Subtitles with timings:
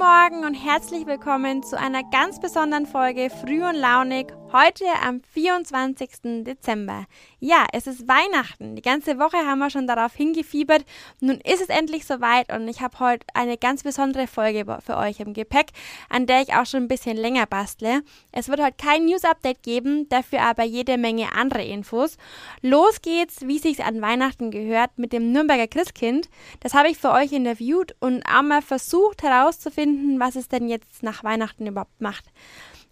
[0.00, 5.22] Guten Morgen und herzlich willkommen zu einer ganz besonderen Folge Früh und Launig heute am
[5.32, 6.44] 24.
[6.44, 7.06] Dezember.
[7.38, 8.74] Ja, es ist Weihnachten.
[8.74, 10.84] Die ganze Woche haben wir schon darauf hingefiebert.
[11.20, 15.20] Nun ist es endlich soweit und ich habe heute eine ganz besondere Folge für euch
[15.20, 15.68] im Gepäck,
[16.08, 18.02] an der ich auch schon ein bisschen länger bastle.
[18.32, 22.16] Es wird heute kein News-Update geben, dafür aber jede Menge andere Infos.
[22.60, 26.28] Los geht's, wie sich's an Weihnachten gehört, mit dem Nürnberger Christkind.
[26.60, 31.02] Das habe ich für euch interviewt und auch mal versucht herauszufinden, was es denn jetzt
[31.02, 32.24] nach Weihnachten überhaupt macht.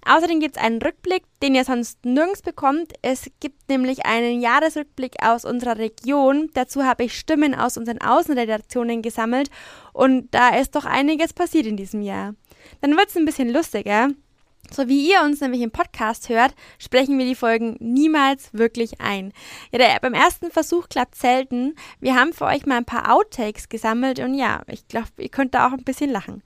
[0.07, 2.93] Außerdem gibt es einen Rückblick, den ihr sonst nirgends bekommt.
[3.03, 6.51] Es gibt nämlich einen Jahresrückblick aus unserer Region.
[6.55, 9.51] Dazu habe ich Stimmen aus unseren Außenredaktionen gesammelt
[9.93, 12.35] und da ist doch einiges passiert in diesem Jahr.
[12.81, 14.09] Dann wird es ein bisschen lustiger.
[14.71, 19.33] So wie ihr uns nämlich im Podcast hört, sprechen wir die Folgen niemals wirklich ein.
[19.73, 21.75] Ja, der, beim ersten Versuch klappt selten.
[22.01, 25.55] Wir haben für euch mal ein paar Outtakes gesammelt und ja, ich glaube, ihr könnt
[25.55, 26.43] da auch ein bisschen lachen.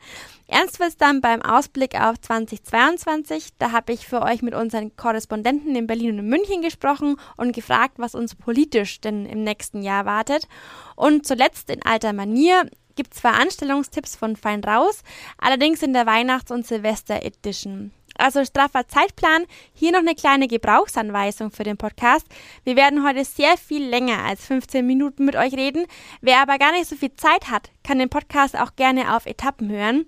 [0.53, 3.55] Ernst wird es dann beim Ausblick auf 2022.
[3.58, 7.55] Da habe ich für euch mit unseren Korrespondenten in Berlin und in München gesprochen und
[7.55, 10.47] gefragt, was uns politisch denn im nächsten Jahr wartet.
[10.95, 15.03] Und zuletzt in alter Manier gibt es Veranstaltungstipps von Fein Raus,
[15.39, 17.91] allerdings in der Weihnachts- und Silvester-Edition.
[18.16, 19.44] Also straffer Zeitplan.
[19.72, 22.27] Hier noch eine kleine Gebrauchsanweisung für den Podcast.
[22.64, 25.86] Wir werden heute sehr viel länger als 15 Minuten mit euch reden.
[26.20, 29.70] Wer aber gar nicht so viel Zeit hat, kann den Podcast auch gerne auf Etappen
[29.70, 30.06] hören.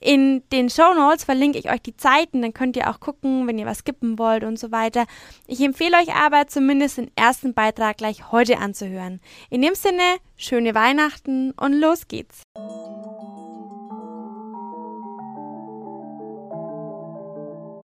[0.00, 3.58] In den Show Notes verlinke ich euch die Zeiten, dann könnt ihr auch gucken, wenn
[3.58, 5.06] ihr was skippen wollt und so weiter.
[5.46, 9.20] Ich empfehle euch aber zumindest den ersten Beitrag gleich heute anzuhören.
[9.50, 10.02] In dem Sinne,
[10.36, 12.42] schöne Weihnachten und los geht's.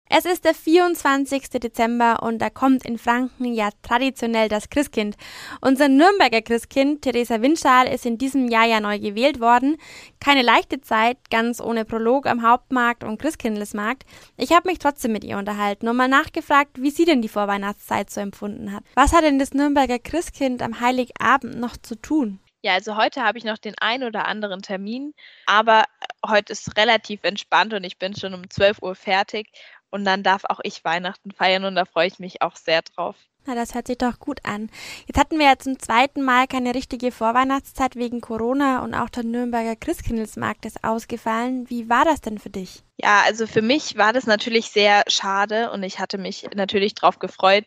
[0.08, 1.50] Es ist der 24.
[1.50, 5.16] Dezember und da kommt in Franken ja traditionell das Christkind.
[5.62, 9.78] Unser Nürnberger Christkind, Theresa Winschal, ist in diesem Jahr ja neu gewählt worden.
[10.20, 14.04] Keine leichte Zeit, ganz ohne Prolog am Hauptmarkt und Christkindlesmarkt.
[14.38, 18.12] Ich habe mich trotzdem mit ihr unterhalten und mal nachgefragt, wie sie denn die Vorweihnachtszeit
[18.12, 18.84] so empfunden hat.
[18.94, 22.40] Was hat denn das Nürnberger Christkind am Heiligabend noch zu tun?
[22.66, 25.14] Ja, also heute habe ich noch den einen oder anderen Termin,
[25.46, 25.84] aber
[26.28, 29.52] heute ist relativ entspannt und ich bin schon um 12 Uhr fertig
[29.96, 33.16] und dann darf auch ich Weihnachten feiern und da freue ich mich auch sehr drauf.
[33.48, 34.72] Na, das hört sich doch gut an.
[35.06, 39.24] Jetzt hatten wir ja zum zweiten Mal keine richtige Vorweihnachtszeit wegen Corona und auch der
[39.24, 41.70] Nürnberger Christkindlesmarkt ist ausgefallen.
[41.70, 42.82] Wie war das denn für dich?
[42.98, 47.20] Ja, also für mich war das natürlich sehr schade und ich hatte mich natürlich darauf
[47.20, 47.66] gefreut,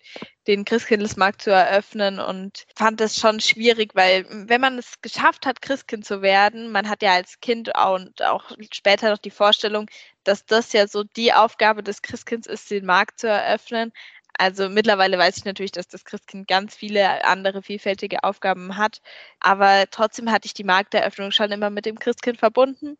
[0.48, 5.62] den Christkindlesmarkt zu eröffnen und fand es schon schwierig, weil wenn man es geschafft hat,
[5.62, 9.86] Christkind zu werden, man hat ja als Kind und auch später noch die Vorstellung,
[10.28, 13.92] dass das ja so die Aufgabe des Christkinds ist, den Markt zu eröffnen.
[14.38, 19.00] Also mittlerweile weiß ich natürlich, dass das Christkind ganz viele andere vielfältige Aufgaben hat,
[19.40, 22.96] aber trotzdem hatte ich die Markteröffnung schon immer mit dem Christkind verbunden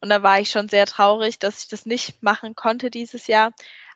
[0.00, 3.52] und da war ich schon sehr traurig, dass ich das nicht machen konnte dieses Jahr.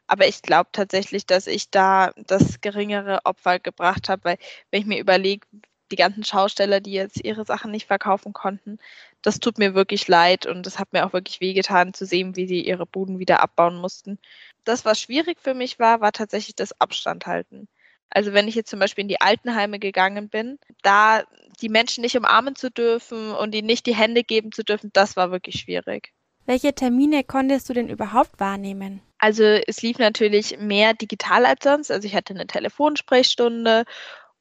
[0.06, 4.38] Aber ich glaube tatsächlich, dass ich da das geringere Opfer gebracht habe, weil
[4.70, 5.46] wenn ich mir überlege,
[5.90, 8.78] die ganzen Schausteller, die jetzt ihre Sachen nicht verkaufen konnten,
[9.22, 12.46] das tut mir wirklich leid und das hat mir auch wirklich wehgetan zu sehen, wie
[12.46, 14.18] sie ihre Buden wieder abbauen mussten.
[14.64, 17.68] Das, was schwierig für mich war, war tatsächlich das Abstand halten.
[18.10, 21.24] Also wenn ich jetzt zum Beispiel in die Altenheime gegangen bin, da
[21.60, 25.16] die Menschen nicht umarmen zu dürfen und ihnen nicht die Hände geben zu dürfen, das
[25.16, 26.12] war wirklich schwierig.
[26.44, 29.02] Welche Termine konntest du denn überhaupt wahrnehmen?
[29.18, 31.90] Also es lief natürlich mehr digital als sonst.
[31.90, 33.84] Also ich hatte eine Telefonsprechstunde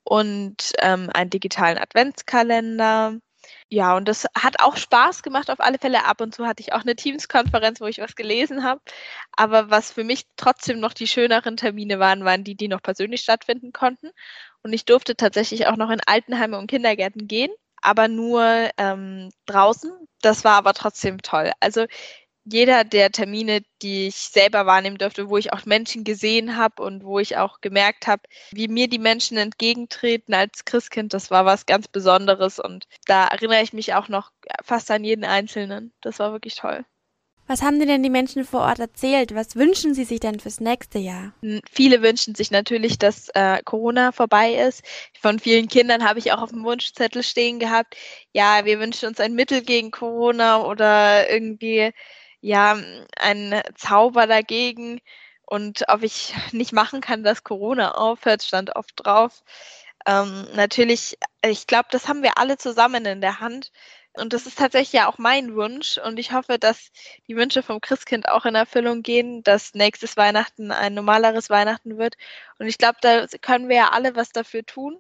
[0.06, 3.20] und ähm, einen digitalen Adventskalender.
[3.70, 6.06] Ja, und das hat auch Spaß gemacht auf alle Fälle.
[6.06, 8.82] Ab und zu hatte ich auch eine Teams-Konferenz, wo ich was gelesen habe.
[9.34, 13.22] Aber was für mich trotzdem noch die schöneren Termine waren, waren die, die noch persönlich
[13.22, 14.12] stattfinden konnten.
[14.64, 17.52] Und ich durfte tatsächlich auch noch in Altenheime und Kindergärten gehen,
[17.82, 19.92] aber nur ähm, draußen.
[20.22, 21.52] Das war aber trotzdem toll.
[21.60, 21.86] Also
[22.46, 27.04] jeder der Termine, die ich selber wahrnehmen durfte, wo ich auch Menschen gesehen habe und
[27.04, 28.22] wo ich auch gemerkt habe,
[28.52, 33.62] wie mir die Menschen entgegentreten als Christkind, das war was ganz Besonderes und da erinnere
[33.62, 34.32] ich mich auch noch
[34.64, 35.92] fast an jeden Einzelnen.
[36.02, 36.86] Das war wirklich toll.
[37.48, 39.36] Was haben dir denn die Menschen vor Ort erzählt?
[39.36, 41.34] Was wünschen sie sich denn fürs nächste Jahr?
[41.72, 44.84] Viele wünschen sich natürlich, dass äh, Corona vorbei ist.
[45.22, 47.96] Von vielen Kindern habe ich auch auf dem Wunschzettel stehen gehabt,
[48.34, 51.92] ja, wir wünschen uns ein Mittel gegen Corona oder irgendwie
[52.46, 52.78] ja,
[53.18, 55.02] ein Zauber dagegen.
[55.46, 59.44] Und ob ich nicht machen kann, dass Corona aufhört, stand oft drauf.
[60.06, 63.72] Ähm, natürlich, ich glaube, das haben wir alle zusammen in der Hand.
[64.14, 65.98] Und das ist tatsächlich ja auch mein Wunsch.
[65.98, 66.92] Und ich hoffe, dass
[67.28, 72.16] die Wünsche vom Christkind auch in Erfüllung gehen, dass nächstes Weihnachten ein normaleres Weihnachten wird.
[72.60, 75.00] Und ich glaube, da können wir ja alle was dafür tun.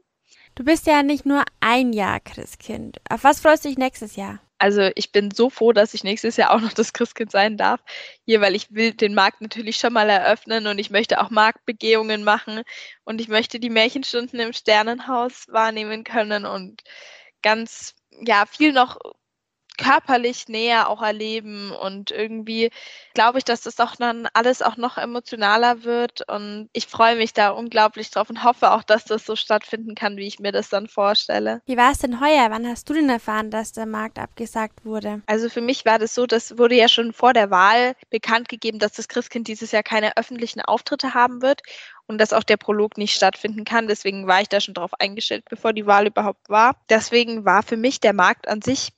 [0.56, 3.00] Du bist ja nicht nur ein Jahr Christkind.
[3.10, 4.40] Auf was freust du dich nächstes Jahr?
[4.58, 7.82] Also ich bin so froh, dass ich nächstes Jahr auch noch das Christkind sein darf.
[8.26, 12.24] Hier, weil ich will den Markt natürlich schon mal eröffnen und ich möchte auch Marktbegehungen
[12.24, 12.62] machen
[13.04, 16.82] und ich möchte die Märchenstunden im Sternenhaus wahrnehmen können und
[17.42, 18.98] ganz, ja, viel noch
[19.78, 22.72] körperlich näher auch erleben und irgendwie
[23.14, 27.34] glaube ich, dass das doch dann alles auch noch emotionaler wird und ich freue mich
[27.34, 30.70] da unglaublich drauf und hoffe auch, dass das so stattfinden kann, wie ich mir das
[30.70, 31.62] dann vorstelle.
[31.66, 32.48] Wie war es denn heuer?
[32.50, 35.22] Wann hast du denn erfahren, dass der Markt abgesagt wurde?
[35.28, 38.80] Also für mich war das so, das wurde ja schon vor der Wahl bekannt gegeben,
[38.80, 41.62] dass das Christkind dieses Jahr keine öffentlichen Auftritte haben wird
[42.08, 43.88] und dass auch der Prolog nicht stattfinden kann.
[43.88, 46.76] Deswegen war ich da schon drauf eingestellt, bevor die Wahl überhaupt war.
[46.90, 48.94] Deswegen war für mich der Markt an sich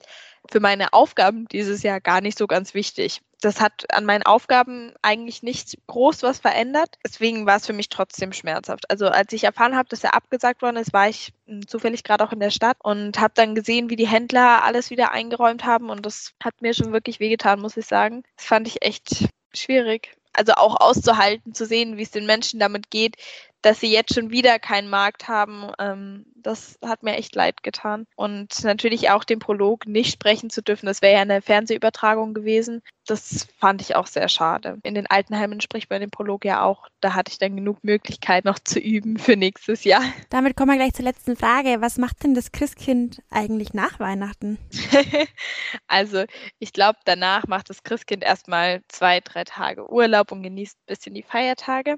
[0.51, 3.21] für meine Aufgaben dieses Jahr gar nicht so ganz wichtig.
[3.41, 6.95] Das hat an meinen Aufgaben eigentlich nicht groß was verändert.
[7.05, 8.89] Deswegen war es für mich trotzdem schmerzhaft.
[8.89, 12.23] Also als ich erfahren habe, dass er abgesagt worden ist, war ich hm, zufällig gerade
[12.23, 15.89] auch in der Stadt und habe dann gesehen, wie die Händler alles wieder eingeräumt haben.
[15.89, 18.23] Und das hat mir schon wirklich wehgetan, muss ich sagen.
[18.37, 22.91] Das fand ich echt schwierig also auch auszuhalten, zu sehen, wie es den Menschen damit
[22.91, 23.15] geht,
[23.61, 28.05] dass sie jetzt schon wieder keinen Markt haben, ähm, das hat mir echt leid getan.
[28.15, 32.81] Und natürlich auch den Prolog nicht sprechen zu dürfen, das wäre ja eine Fernsehübertragung gewesen.
[33.05, 34.79] Das fand ich auch sehr schade.
[34.83, 36.87] In den Altenheimen spricht man den Prolog ja auch.
[36.99, 40.03] Da hatte ich dann genug Möglichkeit noch zu üben für nächstes Jahr.
[40.29, 41.77] Damit kommen wir gleich zur letzten Frage.
[41.79, 44.57] Was macht denn das Christkind eigentlich nach Weihnachten?
[45.87, 46.25] also
[46.59, 51.13] ich glaube, danach macht das Christkind erstmal zwei, drei Tage Urlaub und genießt ein bisschen
[51.13, 51.97] die Feiertage.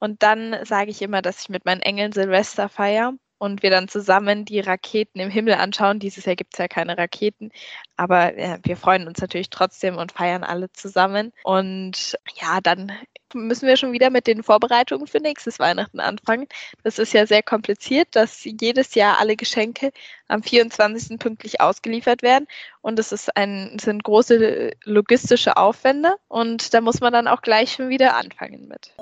[0.00, 3.88] Und dann sage ich immer, dass ich mit meinen Engeln Silvester feiere und wir dann
[3.88, 5.98] zusammen die Raketen im Himmel anschauen.
[5.98, 7.50] Dieses Jahr gibt es ja keine Raketen,
[7.96, 11.32] aber ja, wir freuen uns natürlich trotzdem und feiern alle zusammen.
[11.42, 12.92] Und ja, dann
[13.32, 16.48] müssen wir schon wieder mit den Vorbereitungen für nächstes Weihnachten anfangen.
[16.84, 19.90] Das ist ja sehr kompliziert, dass jedes Jahr alle Geschenke
[20.28, 21.18] am 24.
[21.18, 22.46] pünktlich ausgeliefert werden.
[22.82, 26.16] Und es ist ein, sind große logistische Aufwände.
[26.28, 28.92] Und da muss man dann auch gleich schon wieder anfangen mit.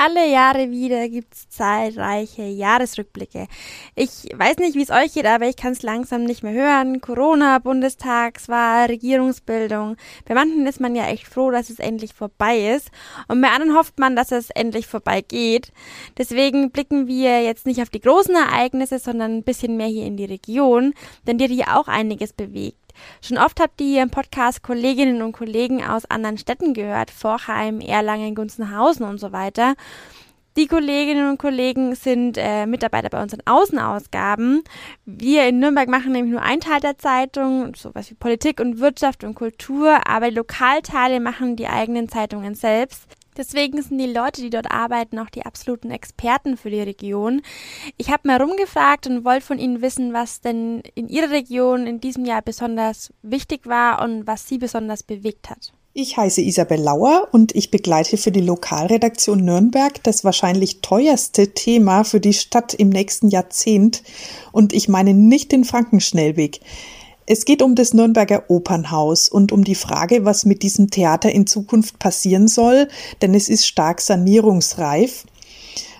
[0.00, 3.48] Alle Jahre wieder gibt es zahlreiche Jahresrückblicke.
[3.94, 7.02] Ich weiß nicht, wie es euch geht, aber ich kann es langsam nicht mehr hören.
[7.02, 9.96] Corona, Bundestagswahl, Regierungsbildung.
[10.26, 12.90] Bei manchen ist man ja echt froh, dass es endlich vorbei ist.
[13.28, 15.70] Und bei anderen hofft man, dass es endlich vorbei geht.
[16.16, 20.16] Deswegen blicken wir jetzt nicht auf die großen Ereignisse, sondern ein bisschen mehr hier in
[20.16, 20.94] die Region,
[21.26, 22.79] denn die hat hier auch einiges bewegt.
[23.22, 27.80] Schon oft habt ihr hier im Podcast Kolleginnen und Kollegen aus anderen Städten gehört, Vorheim,
[27.80, 29.74] Erlangen, Gunzenhausen und so weiter.
[30.56, 34.64] Die Kolleginnen und Kollegen sind äh, Mitarbeiter bei unseren Außenausgaben.
[35.06, 39.22] Wir in Nürnberg machen nämlich nur einen Teil der Zeitung, sowas wie Politik und Wirtschaft
[39.22, 43.06] und Kultur, aber die Lokalteile machen die eigenen Zeitungen selbst.
[43.40, 47.40] Deswegen sind die Leute, die dort arbeiten, auch die absoluten Experten für die Region.
[47.96, 52.02] Ich habe mal rumgefragt und wollte von Ihnen wissen, was denn in Ihrer Region in
[52.02, 55.72] diesem Jahr besonders wichtig war und was Sie besonders bewegt hat.
[55.94, 62.04] Ich heiße Isabel Lauer und ich begleite für die Lokalredaktion Nürnberg das wahrscheinlich teuerste Thema
[62.04, 64.02] für die Stadt im nächsten Jahrzehnt.
[64.52, 66.60] Und ich meine nicht den Frankenschnellweg.
[67.32, 71.46] Es geht um das Nürnberger Opernhaus und um die Frage, was mit diesem Theater in
[71.46, 72.88] Zukunft passieren soll,
[73.22, 75.26] denn es ist stark sanierungsreif.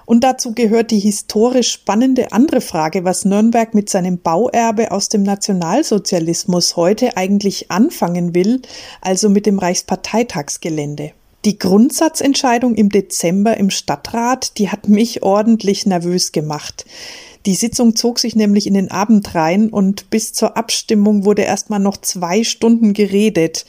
[0.07, 5.23] Und dazu gehört die historisch spannende andere Frage, was Nürnberg mit seinem Bauerbe aus dem
[5.23, 8.61] Nationalsozialismus heute eigentlich anfangen will,
[9.01, 11.13] also mit dem Reichsparteitagsgelände.
[11.45, 16.85] Die Grundsatzentscheidung im Dezember im Stadtrat, die hat mich ordentlich nervös gemacht.
[17.47, 21.81] Die Sitzung zog sich nämlich in den Abend rein und bis zur Abstimmung wurde erstmal
[21.81, 23.65] noch zwei Stunden geredet.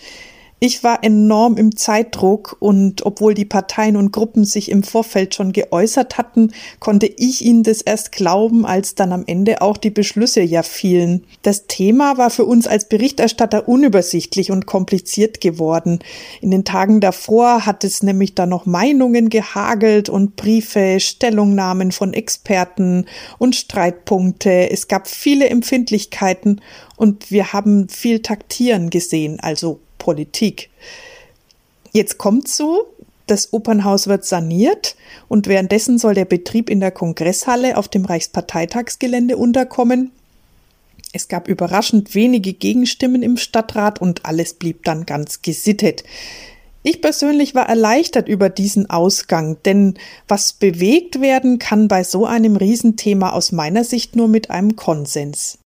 [0.64, 5.54] Ich war enorm im Zeitdruck und obwohl die Parteien und Gruppen sich im Vorfeld schon
[5.54, 10.42] geäußert hatten, konnte ich ihnen das erst glauben, als dann am Ende auch die Beschlüsse
[10.42, 11.26] ja fielen.
[11.42, 15.98] Das Thema war für uns als Berichterstatter unübersichtlich und kompliziert geworden.
[16.42, 22.14] In den Tagen davor hat es nämlich da noch Meinungen gehagelt und Briefe, Stellungnahmen von
[22.14, 23.08] Experten
[23.40, 24.70] und Streitpunkte.
[24.70, 26.62] Es gab viele Empfindlichkeiten
[26.98, 30.72] und wir haben viel Taktieren gesehen, also Politik.
[31.92, 32.88] Jetzt kommt so,
[33.28, 34.96] das Opernhaus wird saniert
[35.28, 40.12] und währenddessen soll der Betrieb in der Kongresshalle auf dem Reichsparteitagsgelände unterkommen.
[41.14, 46.04] Es gab überraschend wenige Gegenstimmen im Stadtrat und alles blieb dann ganz gesittet.
[46.82, 52.56] Ich persönlich war erleichtert über diesen Ausgang, denn was bewegt werden kann bei so einem
[52.56, 55.61] Riesenthema aus meiner Sicht nur mit einem Konsens.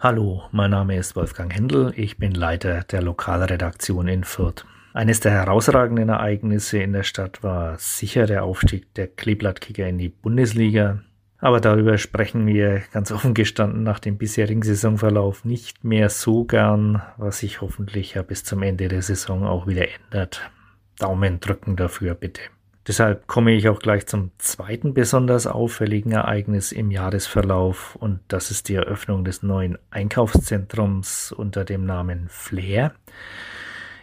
[0.00, 4.64] Hallo, mein Name ist Wolfgang Händel, ich bin Leiter der Lokalredaktion in Fürth.
[4.94, 10.08] Eines der herausragenden Ereignisse in der Stadt war sicher der Aufstieg der Kleeblattkicker in die
[10.08, 11.02] Bundesliga.
[11.38, 17.02] Aber darüber sprechen wir ganz offen gestanden nach dem bisherigen Saisonverlauf nicht mehr so gern,
[17.16, 20.48] was sich hoffentlich ja bis zum Ende der Saison auch wieder ändert.
[21.00, 22.42] Daumen drücken dafür bitte.
[22.88, 28.70] Deshalb komme ich auch gleich zum zweiten besonders auffälligen Ereignis im Jahresverlauf und das ist
[28.70, 32.94] die Eröffnung des neuen Einkaufszentrums unter dem Namen Flair.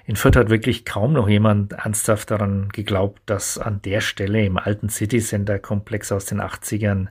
[0.06, 4.56] In Fürth hat wirklich kaum noch jemand ernsthaft daran geglaubt, dass an der Stelle im
[4.56, 7.08] alten City Center Komplex aus den 80ern,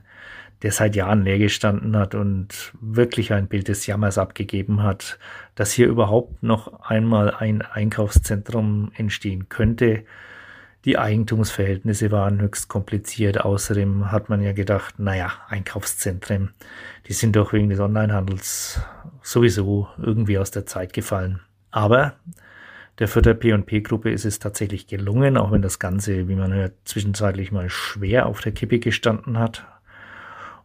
[0.61, 5.19] der seit Jahren leer gestanden hat und wirklich ein Bild des Jammers abgegeben hat,
[5.55, 10.05] dass hier überhaupt noch einmal ein Einkaufszentrum entstehen könnte,
[10.85, 13.41] die Eigentumsverhältnisse waren höchst kompliziert.
[13.41, 16.53] Außerdem hat man ja gedacht, naja, Einkaufszentren,
[17.07, 18.79] die sind doch wegen des Onlinehandels
[19.21, 21.41] sowieso irgendwie aus der Zeit gefallen.
[21.71, 22.13] Aber
[22.99, 27.51] der Fürther P&P-Gruppe ist es tatsächlich gelungen, auch wenn das Ganze, wie man hört, zwischenzeitlich
[27.51, 29.65] mal schwer auf der Kippe gestanden hat.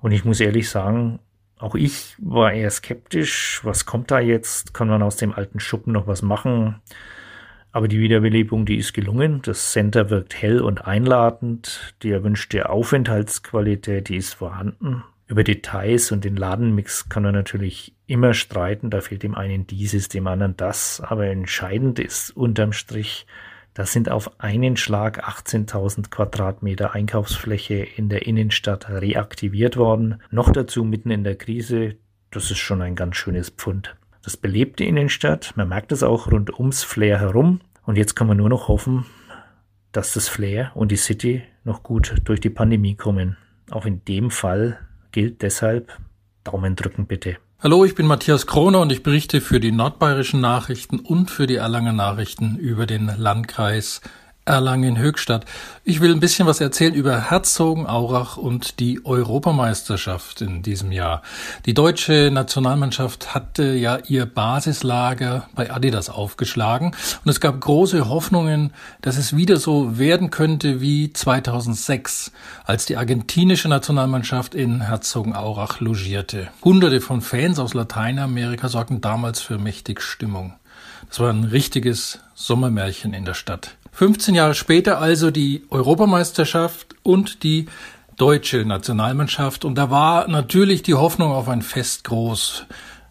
[0.01, 1.19] Und ich muss ehrlich sagen,
[1.59, 3.61] auch ich war eher skeptisch.
[3.65, 4.75] Was kommt da jetzt?
[4.75, 6.81] Kann man aus dem alten Schuppen noch was machen?
[7.73, 9.43] Aber die Wiederbelebung, die ist gelungen.
[9.43, 11.95] Das Center wirkt hell und einladend.
[12.03, 15.05] Die erwünschte Aufenthaltsqualität, die ist vorhanden.
[15.29, 18.91] Über Details und den Ladenmix kann man natürlich immer streiten.
[18.91, 21.01] Da fehlt dem einen dieses, dem anderen das.
[21.01, 23.27] Aber entscheidend ist unterm Strich,
[23.75, 30.21] das sind auf einen Schlag 18.000 Quadratmeter Einkaufsfläche in der Innenstadt reaktiviert worden.
[30.31, 31.95] Noch dazu mitten in der Krise.
[32.33, 33.95] Das ist schon ein ganz schönes Pfund.
[34.23, 37.61] Das belebte Innenstadt, man merkt es auch rund ums Flair herum.
[37.87, 39.07] Und jetzt kann man nur noch hoffen,
[39.93, 43.39] dass das Flair und die City noch gut durch die Pandemie kommen.
[43.71, 44.79] Auch in dem Fall
[45.13, 45.99] gilt deshalb
[46.45, 47.39] Daumen drücken bitte.
[47.61, 51.57] Hallo, ich bin Matthias Kroner und ich berichte für die nordbayerischen Nachrichten und für die
[51.57, 54.01] Erlanger Nachrichten über den Landkreis
[54.45, 55.45] Erlangen-Höchstadt.
[55.85, 61.23] Ich will ein bisschen was erzählen über Herzogenaurach und die Europameisterschaft in diesem Jahr.
[61.67, 66.93] Die deutsche Nationalmannschaft hatte ja ihr Basislager bei Adidas aufgeschlagen
[67.25, 72.33] und es gab große Hoffnungen, dass es wieder so werden könnte wie 2006,
[72.65, 76.49] als die argentinische Nationalmannschaft in Herzogenaurach logierte.
[76.65, 80.55] Hunderte von Fans aus Lateinamerika sorgten damals für mächtig Stimmung.
[81.09, 83.77] Das war ein richtiges Sommermärchen in der Stadt.
[83.93, 87.67] 15 Jahre später also die Europameisterschaft und die
[88.17, 89.65] deutsche Nationalmannschaft.
[89.65, 92.67] Und da war natürlich die Hoffnung auf ein Fest groß.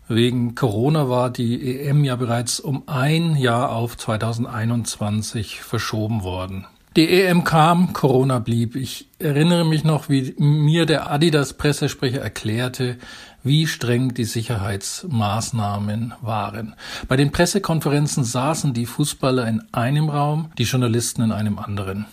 [0.07, 6.65] Wegen Corona war die EM ja bereits um ein Jahr auf 2021 verschoben worden.
[6.96, 8.75] Die EM kam, Corona blieb.
[8.75, 12.98] Ich erinnere mich noch, wie mir der Adidas-Pressesprecher erklärte,
[13.43, 16.75] wie streng die Sicherheitsmaßnahmen waren.
[17.08, 22.08] Bei den Pressekonferenzen saßen die Fußballer in einem Raum, die Journalisten in einem anderen.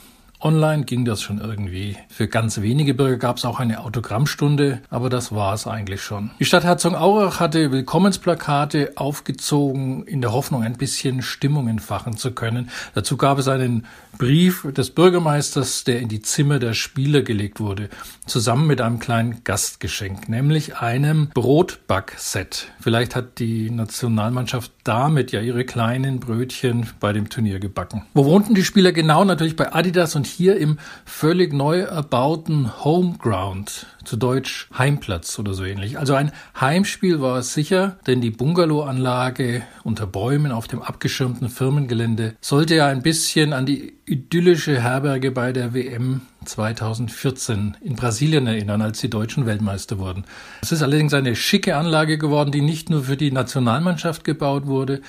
[0.46, 1.96] Online ging das schon irgendwie.
[2.08, 6.30] Für ganz wenige Bürger gab es auch eine Autogrammstunde, aber das war es eigentlich schon.
[6.38, 12.70] Die Stadt Herzogenaurach hatte Willkommensplakate aufgezogen, in der Hoffnung, ein bisschen Stimmung entfachen zu können.
[12.94, 13.86] Dazu gab es einen
[14.18, 17.88] Brief des Bürgermeisters, der in die Zimmer der Spieler gelegt wurde,
[18.24, 22.68] zusammen mit einem kleinen Gastgeschenk, nämlich einem Brotbackset.
[22.80, 28.06] Vielleicht hat die Nationalmannschaft damit ja ihre kleinen Brötchen bei dem Turnier gebacken.
[28.14, 29.24] Wo wohnten die Spieler genau?
[29.24, 35.64] Natürlich bei Adidas und hier im völlig neu erbauten Homeground, zu Deutsch Heimplatz oder so
[35.64, 35.99] ähnlich.
[35.99, 42.37] Also ein Heimspiel war es sicher, denn die Bungalowanlage unter Bäumen auf dem abgeschirmten Firmengelände
[42.40, 48.83] sollte ja ein bisschen an die idyllische Herberge bei der WM 2014 in Brasilien erinnern,
[48.83, 50.25] als die Deutschen Weltmeister wurden.
[50.62, 55.00] Es ist allerdings eine schicke Anlage geworden, die nicht nur für die Nationalmannschaft gebaut wurde,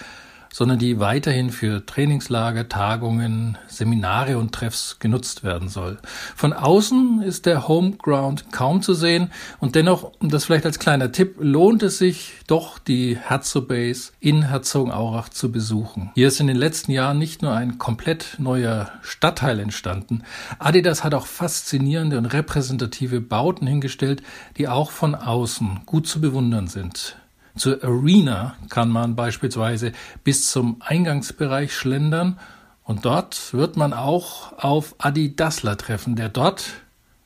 [0.57, 5.99] sondern die weiterhin für Trainingslager, Tagungen, Seminare und Treffs genutzt werden soll.
[6.35, 11.11] Von außen ist der Homeground kaum zu sehen und dennoch, und das vielleicht als kleiner
[11.11, 16.09] Tipp, lohnt es sich doch, die Herzobase in Herzogenaurach zu besuchen.
[16.15, 20.23] Hier ist in den letzten Jahren nicht nur ein komplett neuer Stadtteil entstanden,
[20.57, 24.23] Adidas hat auch faszinierende und repräsentative Bauten hingestellt,
[24.57, 27.15] die auch von außen gut zu bewundern sind.
[27.57, 29.91] Zur Arena kann man beispielsweise
[30.23, 32.39] bis zum Eingangsbereich schlendern
[32.83, 36.65] und dort wird man auch auf Adi Dassler treffen, der dort,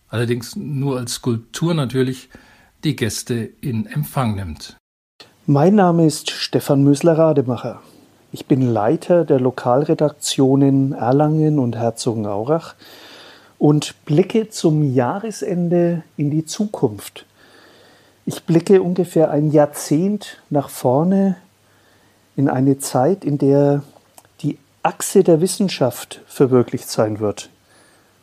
[0.09, 2.29] allerdings nur als Skulptur natürlich,
[2.83, 4.77] die Gäste in Empfang nimmt.
[5.45, 7.81] Mein Name ist Stefan Mösler-Rademacher.
[8.31, 12.75] Ich bin Leiter der Lokalredaktionen Erlangen und Herzogenaurach
[13.59, 17.25] und blicke zum Jahresende in die Zukunft.
[18.25, 21.37] Ich blicke ungefähr ein Jahrzehnt nach vorne
[22.35, 23.83] in eine Zeit, in der
[24.41, 27.49] die Achse der Wissenschaft verwirklicht sein wird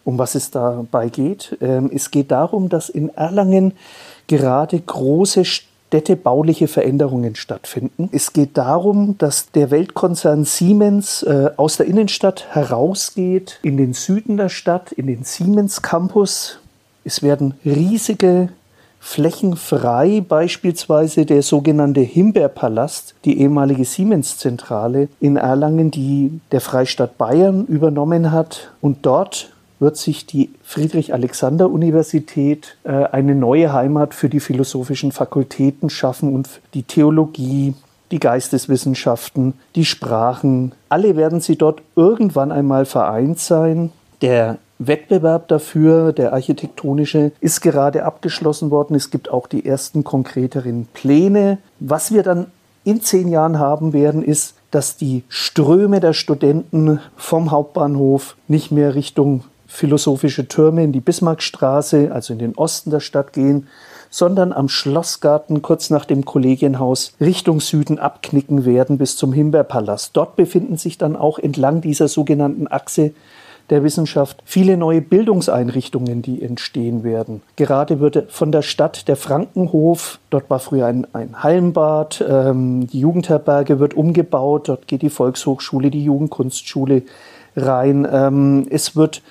[0.09, 1.59] um was es dabei geht.
[1.61, 3.75] Ähm, es geht darum, dass in Erlangen
[4.27, 8.09] gerade große städtebauliche Veränderungen stattfinden.
[8.11, 14.39] Es geht darum, dass der Weltkonzern Siemens äh, aus der Innenstadt herausgeht in den Süden
[14.39, 16.59] der Stadt, in den Siemens Campus.
[17.05, 18.49] Es werden riesige
[19.01, 27.65] Flächen frei, beispielsweise der sogenannte Himbeerpalast, die ehemalige Siemens-Zentrale in Erlangen, die der Freistaat Bayern
[27.67, 28.73] übernommen hat.
[28.81, 36.35] Und dort wird sich die Friedrich-Alexander-Universität äh, eine neue Heimat für die philosophischen Fakultäten schaffen
[36.35, 37.75] und die Theologie,
[38.11, 40.73] die Geisteswissenschaften, die Sprachen.
[40.89, 43.93] Alle werden sie dort irgendwann einmal vereint sein.
[44.21, 48.95] Der Wettbewerb dafür, der architektonische, ist gerade abgeschlossen worden.
[48.95, 51.59] Es gibt auch die ersten konkreteren Pläne.
[51.81, 52.47] Was wir dann
[52.85, 58.95] in zehn Jahren haben werden, ist, dass die Ströme der Studenten vom Hauptbahnhof nicht mehr
[58.95, 63.67] Richtung philosophische Türme in die Bismarckstraße, also in den Osten der Stadt gehen,
[64.11, 70.17] sondern am Schlossgarten kurz nach dem Kollegienhaus Richtung Süden abknicken werden bis zum Himbeerpalast.
[70.17, 73.13] Dort befinden sich dann auch entlang dieser sogenannten Achse
[73.71, 77.43] der Wissenschaft viele neue Bildungseinrichtungen, die entstehen werden.
[77.57, 83.01] Gerade wird von der Stadt der Frankenhof, dort war früher ein, ein Hallenbad, ähm, die
[83.01, 87.03] Jugendherberge wird umgebaut, dort geht die Volkshochschule, die Jugendkunstschule
[87.57, 88.07] rein.
[88.11, 89.23] Ähm, es wird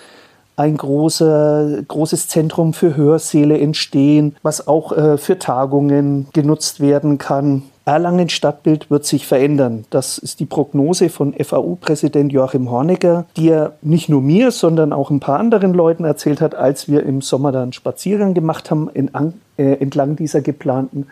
[0.56, 7.64] ein großer, großes Zentrum für Hörsäle entstehen, was auch äh, für Tagungen genutzt werden kann.
[7.88, 9.86] Erlangen Stadtbild wird sich verändern.
[9.92, 15.10] Das ist die Prognose von FAU-Präsident Joachim Hornecker, die er nicht nur mir, sondern auch
[15.10, 19.10] ein paar anderen Leuten erzählt hat, als wir im Sommer dann Spaziergang gemacht haben in,
[19.58, 21.08] äh, entlang dieser geplanten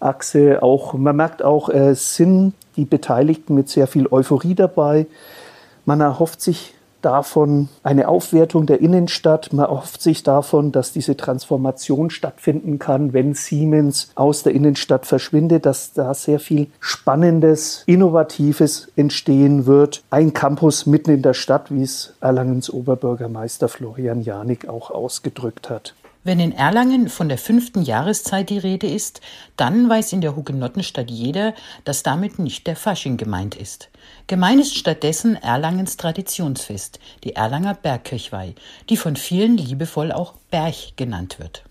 [0.00, 0.64] Achse.
[0.64, 5.06] Auch, man merkt auch, äh, sind die Beteiligten mit sehr viel Euphorie dabei.
[5.84, 6.74] Man erhofft sich
[7.06, 9.52] davon eine Aufwertung der Innenstadt.
[9.52, 15.66] Man erhofft sich davon, dass diese Transformation stattfinden kann, wenn Siemens aus der Innenstadt verschwindet,
[15.66, 20.02] dass da sehr viel Spannendes, Innovatives entstehen wird.
[20.10, 25.94] Ein Campus mitten in der Stadt, wie es Erlangens Oberbürgermeister Florian Janik auch ausgedrückt hat.
[26.24, 29.20] Wenn in Erlangen von der fünften Jahreszeit die Rede ist,
[29.56, 33.90] dann weiß in der Hugenottenstadt jeder, dass damit nicht der Fasching gemeint ist.
[34.28, 38.56] Gemeint ist stattdessen Erlangens Traditionsfest, die Erlanger Bergkirchweih,
[38.90, 41.62] die von vielen liebevoll auch Berg genannt wird.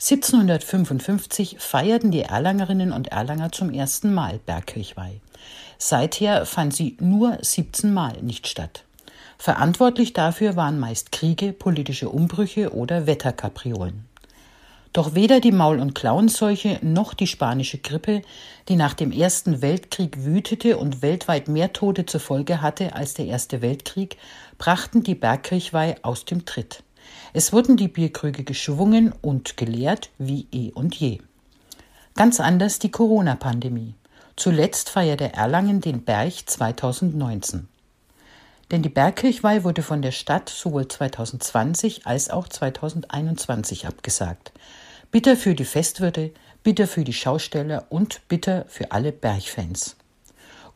[0.00, 5.20] 1755 feierten die Erlangerinnen und Erlanger zum ersten Mal Bergkirchweih.
[5.78, 8.82] Seither fand sie nur 17 Mal nicht statt.
[9.38, 14.04] Verantwortlich dafür waren meist Kriege, politische Umbrüche oder Wetterkapriolen.
[14.94, 18.22] Doch weder die Maul- und Klauenseuche noch die spanische Grippe,
[18.68, 23.26] die nach dem Ersten Weltkrieg wütete und weltweit mehr Tote zur Folge hatte als der
[23.26, 24.16] Erste Weltkrieg,
[24.56, 26.84] brachten die Bergkirchweih aus dem Tritt.
[27.32, 31.18] Es wurden die Bierkrüge geschwungen und geleert wie eh und je.
[32.14, 33.94] Ganz anders die Corona-Pandemie.
[34.36, 37.66] Zuletzt feierte Erlangen den Berg 2019.
[38.70, 44.52] Denn die Bergkirchweih wurde von der Stadt sowohl 2020 als auch 2021 abgesagt.
[45.14, 46.32] Bitter für die Festwirte,
[46.64, 49.94] bitter für die Schausteller und bitter für alle Bergfans.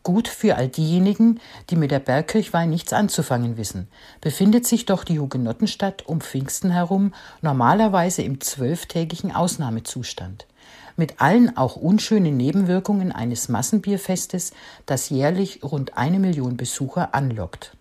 [0.04, 3.88] Gut für all diejenigen, die mit der Bergkirchweih nichts anzufangen wissen,
[4.20, 10.46] befindet sich doch die Hugenottenstadt um Pfingsten herum normalerweise im zwölftägigen Ausnahmezustand.
[10.94, 14.52] Mit allen auch unschönen Nebenwirkungen eines Massenbierfestes,
[14.86, 17.72] das jährlich rund eine Million Besucher anlockt.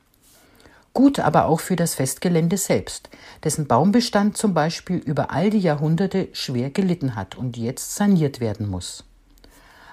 [0.97, 3.11] Gut aber auch für das Festgelände selbst,
[3.43, 8.67] dessen Baumbestand zum Beispiel über all die Jahrhunderte schwer gelitten hat und jetzt saniert werden
[8.67, 9.03] muss.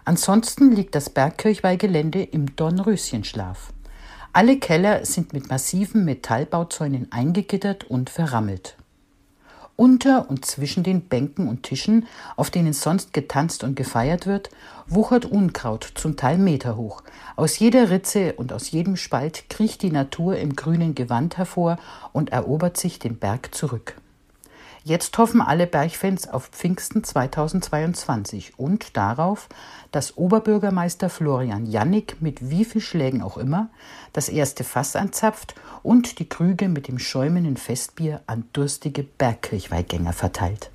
[0.07, 3.75] Ansonsten liegt das Bergkirchweihgelände im Dornröschenschlaf.
[4.33, 8.79] Alle Keller sind mit massiven Metallbauzäunen eingegittert und verrammelt.
[9.77, 12.07] Unter und zwischen den Bänken und Tischen,
[12.37, 14.51] auf denen sonst getanzt und gefeiert wird,
[14.87, 17.03] wuchert Unkraut, zum Teil meterhoch.
[17.35, 21.79] Aus jeder Ritze und aus jedem Spalt kriecht die Natur im grünen Gewand hervor
[22.13, 23.97] und erobert sich den Berg zurück.
[24.87, 29.49] Jetzt hoffen alle Bergfans auf Pfingsten 2022 und darauf,
[29.95, 33.69] dass Oberbürgermeister Florian Jannik mit wie viel Schlägen auch immer
[34.13, 35.55] das erste Fass anzapft
[35.85, 40.71] und die Krüge mit dem schäumenden Festbier an durstige Bergkirchweihgänger verteilt.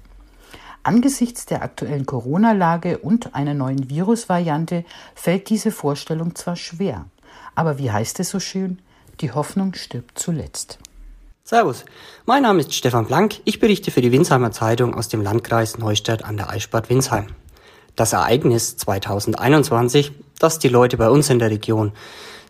[0.83, 7.05] Angesichts der aktuellen Corona-Lage und einer neuen Virusvariante fällt diese Vorstellung zwar schwer,
[7.55, 8.79] aber wie heißt es so schön,
[9.19, 10.79] die Hoffnung stirbt zuletzt.
[11.43, 11.83] Servus,
[12.25, 13.41] mein Name ist Stefan Blank.
[13.43, 17.27] Ich berichte für die Winsheimer Zeitung aus dem Landkreis Neustadt an der Eichstadt Winsheim.
[17.95, 21.91] Das Ereignis 2021, das die Leute bei uns in der Region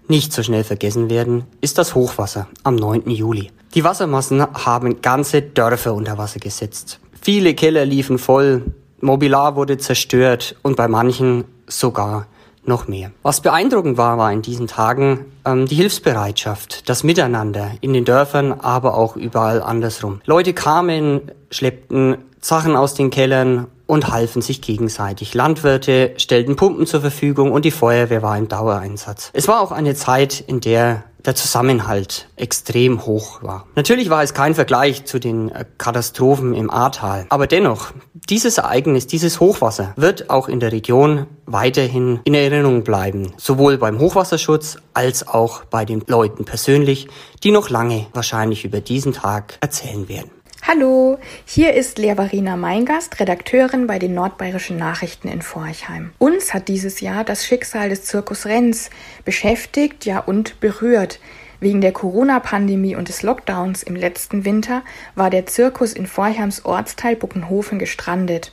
[0.07, 3.09] nicht so schnell vergessen werden, ist das Hochwasser am 9.
[3.09, 3.51] Juli.
[3.75, 6.99] Die Wassermassen haben ganze Dörfer unter Wasser gesetzt.
[7.21, 8.63] Viele Keller liefen voll,
[9.01, 12.27] Mobilar wurde zerstört und bei manchen sogar
[12.65, 13.11] noch mehr.
[13.23, 18.51] Was beeindruckend war, war in diesen Tagen ähm, die Hilfsbereitschaft, das Miteinander in den Dörfern,
[18.51, 20.21] aber auch überall andersrum.
[20.25, 25.33] Leute kamen, schleppten Sachen aus den Kellern und halfen sich gegenseitig.
[25.33, 29.31] Landwirte stellten Pumpen zur Verfügung und die Feuerwehr war im Dauereinsatz.
[29.33, 33.65] Es war auch eine Zeit, in der der Zusammenhalt extrem hoch war.
[33.75, 39.05] Natürlich war es kein Vergleich zu den äh, Katastrophen im Ahrtal, aber dennoch, dieses Ereignis,
[39.05, 45.27] dieses Hochwasser wird auch in der Region weiterhin in Erinnerung bleiben, sowohl beim Hochwasserschutz als
[45.27, 47.07] auch bei den Leuten persönlich,
[47.43, 50.31] die noch lange wahrscheinlich über diesen Tag erzählen werden.
[50.67, 56.11] Hallo, hier ist Lea-Varina Meingast, Redakteurin bei den Nordbayerischen Nachrichten in Forchheim.
[56.19, 58.89] Uns hat dieses Jahr das Schicksal des Zirkus Renz
[59.23, 61.19] beschäftigt, ja und berührt.
[61.61, 64.83] Wegen der Corona-Pandemie und des Lockdowns im letzten Winter
[65.15, 68.51] war der Zirkus in Forchheims Ortsteil Buckenhofen gestrandet.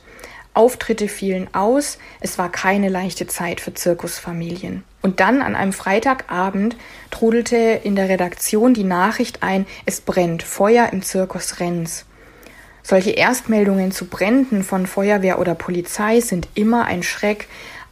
[0.57, 4.83] Auftritte fielen aus, es war keine leichte Zeit für Zirkusfamilien.
[5.03, 6.75] Und dann an einem Freitagabend
[7.11, 12.05] trudelte in der Redaktion die Nachricht ein, es brennt, Feuer im Zirkus Renz.
[12.81, 17.47] Solche Erstmeldungen zu Bränden von Feuerwehr oder Polizei sind immer ein Schreck,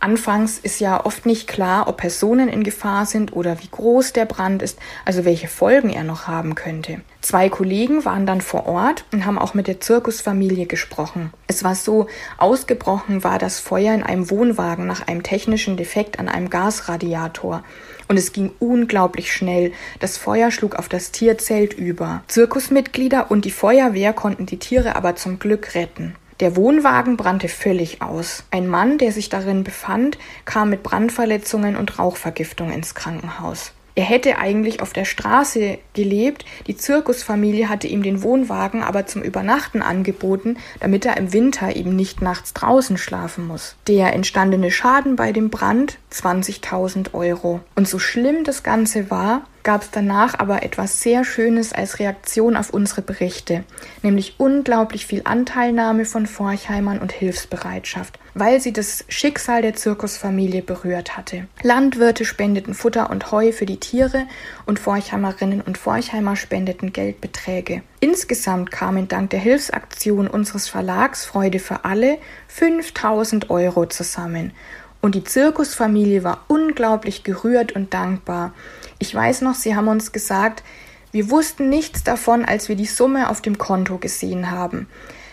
[0.05, 4.25] Anfangs ist ja oft nicht klar, ob Personen in Gefahr sind oder wie groß der
[4.25, 7.01] Brand ist, also welche Folgen er noch haben könnte.
[7.21, 11.33] Zwei Kollegen waren dann vor Ort und haben auch mit der Zirkusfamilie gesprochen.
[11.47, 12.05] Es war so,
[12.37, 17.63] ausgebrochen war das Feuer in einem Wohnwagen nach einem technischen Defekt an einem Gasradiator.
[18.07, 19.73] Und es ging unglaublich schnell.
[19.99, 22.23] Das Feuer schlug auf das Tierzelt über.
[22.27, 26.15] Zirkusmitglieder und die Feuerwehr konnten die Tiere aber zum Glück retten.
[26.41, 28.43] Der Wohnwagen brannte völlig aus.
[28.51, 33.71] Ein Mann, der sich darin befand, kam mit Brandverletzungen und Rauchvergiftung ins Krankenhaus.
[33.97, 39.21] Er hätte eigentlich auf der Straße gelebt, die Zirkusfamilie hatte ihm den Wohnwagen aber zum
[39.21, 43.77] Übernachten angeboten, damit er im Winter eben nicht nachts draußen schlafen muss.
[43.87, 47.61] Der entstandene Schaden bei dem Brand 20.000 Euro.
[47.75, 52.55] Und so schlimm das Ganze war, gab es danach aber etwas sehr Schönes als Reaktion
[52.55, 53.65] auf unsere Berichte,
[54.03, 61.17] nämlich unglaublich viel Anteilnahme von Forchheimern und Hilfsbereitschaft, weil sie das Schicksal der Zirkusfamilie berührt
[61.17, 61.47] hatte.
[61.63, 64.27] Landwirte spendeten Futter und Heu für die Tiere
[64.67, 67.81] und Forchheimerinnen und Forchheimer spendeten Geldbeträge.
[67.99, 74.53] Insgesamt kamen dank der Hilfsaktion unseres Verlags Freude für alle 5000 Euro zusammen.
[75.01, 78.53] Und die Zirkusfamilie war unglaublich gerührt und dankbar.
[78.99, 80.63] Ich weiß noch, sie haben uns gesagt,
[81.11, 84.87] wir wussten nichts davon, als wir die Summe auf dem Konto gesehen haben.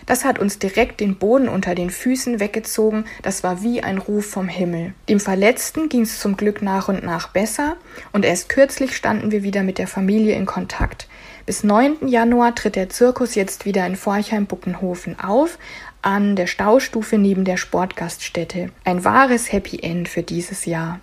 [0.06, 4.26] Das hat uns direkt den Boden unter den Füßen weggezogen, das war wie ein Ruf
[4.26, 4.94] vom Himmel.
[5.08, 7.76] Dem Verletzten ging es zum Glück nach und nach besser,
[8.12, 11.08] und erst kürzlich standen wir wieder mit der Familie in Kontakt.
[11.46, 12.08] Bis 9.
[12.08, 15.58] Januar tritt der Zirkus jetzt wieder in Forchheim-Buckenhofen auf,
[16.00, 18.70] an der Staustufe neben der Sportgaststätte.
[18.84, 21.00] Ein wahres Happy End für dieses Jahr.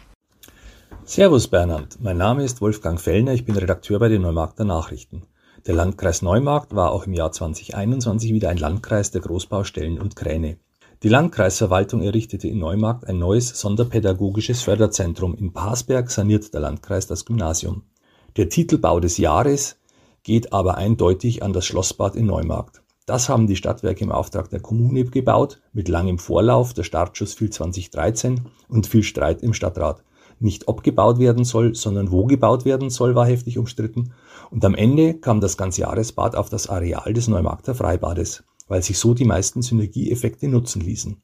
[1.12, 5.24] Servus Bernhard, mein Name ist Wolfgang Fellner, ich bin Redakteur bei den Neumarkter Nachrichten.
[5.66, 10.58] Der Landkreis Neumarkt war auch im Jahr 2021 wieder ein Landkreis der Großbaustellen und Kräne.
[11.02, 15.34] Die Landkreisverwaltung errichtete in Neumarkt ein neues sonderpädagogisches Förderzentrum.
[15.34, 17.82] In Pasberg saniert der Landkreis das Gymnasium.
[18.38, 19.78] Der Titelbau des Jahres
[20.22, 22.84] geht aber eindeutig an das Schlossbad in Neumarkt.
[23.08, 27.50] Das haben die Stadtwerke im Auftrag der Kommune gebaut, mit langem Vorlauf, der Startschuss fiel
[27.50, 30.04] 2013 und viel Streit im Stadtrat
[30.40, 34.14] nicht ob gebaut werden soll, sondern wo gebaut werden soll, war heftig umstritten.
[34.52, 39.14] Und am Ende kam das Ganzjahresbad auf das Areal des Neumarkter Freibades, weil sich so
[39.14, 41.22] die meisten Synergieeffekte nutzen ließen.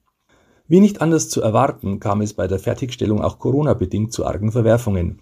[0.67, 5.21] Wie nicht anders zu erwarten, kam es bei der Fertigstellung auch Corona-bedingt zu argen Verwerfungen.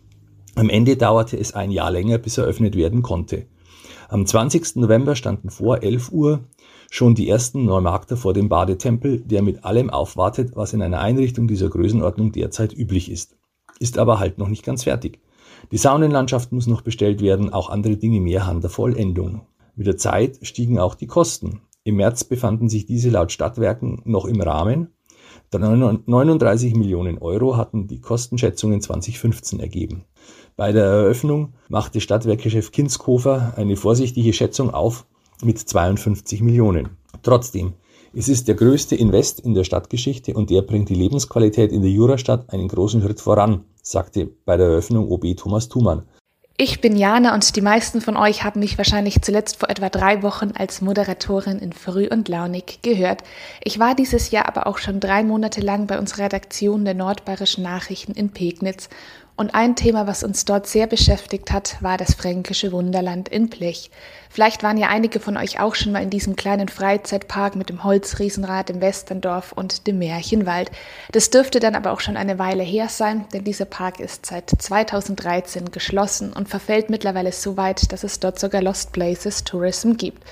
[0.55, 3.47] Am Ende dauerte es ein Jahr länger, bis eröffnet werden konnte.
[4.07, 4.77] Am 20.
[4.77, 6.41] November standen vor 11 Uhr
[6.89, 11.47] schon die ersten Neumarkter vor dem Badetempel, der mit allem aufwartet, was in einer Einrichtung
[11.47, 13.35] dieser Größenordnung derzeit üblich ist
[13.83, 15.19] ist aber halt noch nicht ganz fertig.
[15.71, 19.41] Die Saunenlandschaft muss noch bestellt werden, auch andere Dinge mehr Hand der Vollendung.
[19.75, 21.59] Mit der Zeit stiegen auch die Kosten.
[21.83, 24.87] Im März befanden sich diese laut Stadtwerken noch im Rahmen.
[25.51, 30.05] 39 Millionen Euro hatten die Kostenschätzungen 2015 ergeben.
[30.55, 35.05] Bei der Eröffnung machte Stadtwerkechef Kinskofer eine vorsichtige Schätzung auf
[35.43, 36.89] mit 52 Millionen.
[37.21, 37.73] Trotzdem,
[38.15, 41.89] es ist der größte Invest in der Stadtgeschichte und der bringt die Lebensqualität in der
[41.89, 46.03] Jurastadt einen großen Schritt voran, sagte bei der Eröffnung OB Thomas Thumann.
[46.55, 50.21] Ich bin Jana und die meisten von euch haben mich wahrscheinlich zuletzt vor etwa drei
[50.21, 53.23] Wochen als Moderatorin in Früh und Launig gehört.
[53.63, 57.63] Ich war dieses Jahr aber auch schon drei Monate lang bei unserer Redaktion der Nordbayerischen
[57.63, 58.89] Nachrichten in Pegnitz
[59.35, 63.89] Und ein Thema, was uns dort sehr beschäftigt hat, war das fränkische Wunderland in Blech.
[64.33, 67.83] Vielleicht waren ja einige von euch auch schon mal in diesem kleinen Freizeitpark mit dem
[67.83, 70.71] Holzriesenrad im Westerndorf und dem Märchenwald.
[71.11, 74.49] Das dürfte dann aber auch schon eine Weile her sein, denn dieser Park ist seit
[74.49, 80.23] 2013 geschlossen und verfällt mittlerweile so weit, dass es dort sogar Lost Places Tourism gibt.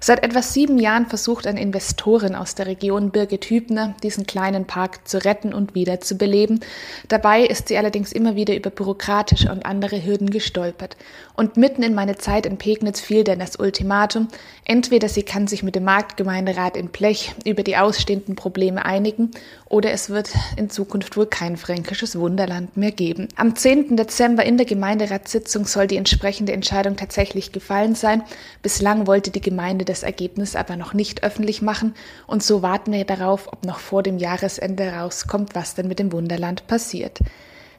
[0.00, 5.08] Seit etwa sieben Jahren versucht eine Investorin aus der Region Birgit Hübner, diesen kleinen Park
[5.08, 6.60] zu retten und wieder zu beleben.
[7.08, 10.98] Dabei ist sie allerdings immer wieder über bürokratische und andere Hürden gestolpert.
[11.34, 14.28] Und mitten in meine Zeit in Pegnitz fiel dann das Ultimatum,
[14.64, 19.30] entweder sie kann sich mit dem Marktgemeinderat in Blech über die ausstehenden Probleme einigen
[19.68, 23.28] oder es wird in Zukunft wohl kein fränkisches Wunderland mehr geben.
[23.36, 23.96] Am 10.
[23.96, 28.22] Dezember in der Gemeinderatssitzung soll die entsprechende Entscheidung tatsächlich gefallen sein.
[28.62, 31.94] Bislang wollte die Gemeinde das Ergebnis aber noch nicht öffentlich machen
[32.26, 36.12] und so warten wir darauf, ob noch vor dem Jahresende rauskommt, was denn mit dem
[36.12, 37.20] Wunderland passiert.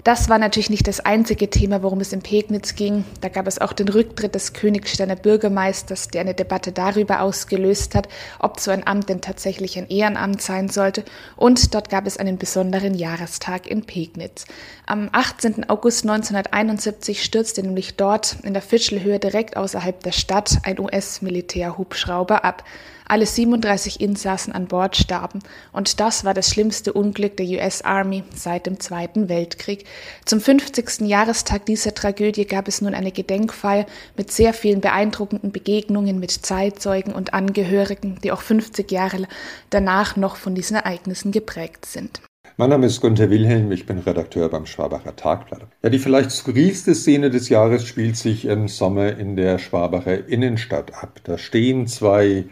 [0.03, 3.03] Das war natürlich nicht das einzige Thema, worum es in Pegnitz ging.
[3.21, 8.07] Da gab es auch den Rücktritt des Königsteiner Bürgermeisters, der eine Debatte darüber ausgelöst hat,
[8.39, 11.03] ob so ein Amt denn tatsächlich ein Ehrenamt sein sollte.
[11.35, 14.45] Und dort gab es einen besonderen Jahrestag in Pegnitz.
[14.85, 15.69] Am 18.
[15.69, 22.63] August 1971 stürzte nämlich dort in der Fischelhöhe direkt außerhalb der Stadt ein US-Militärhubschrauber ab.
[23.09, 25.39] Alle 37 Insassen an Bord starben
[25.71, 29.85] und das war das schlimmste Unglück der US Army seit dem Zweiten Weltkrieg.
[30.25, 31.07] Zum 50.
[31.07, 33.85] Jahrestag dieser Tragödie gab es nun eine Gedenkfeier
[34.17, 39.27] mit sehr vielen beeindruckenden Begegnungen mit Zeitzeugen und Angehörigen, die auch 50 Jahre
[39.69, 42.21] danach noch von diesen Ereignissen geprägt sind.
[42.57, 45.67] Mein Name ist Gunther Wilhelm, ich bin Redakteur beim Schwabacher Tagblatt.
[45.83, 50.91] Ja, die vielleicht skurrilste Szene des Jahres spielt sich im Sommer in der Schwabacher Innenstadt
[51.01, 51.21] ab.
[51.23, 52.45] Da stehen zwei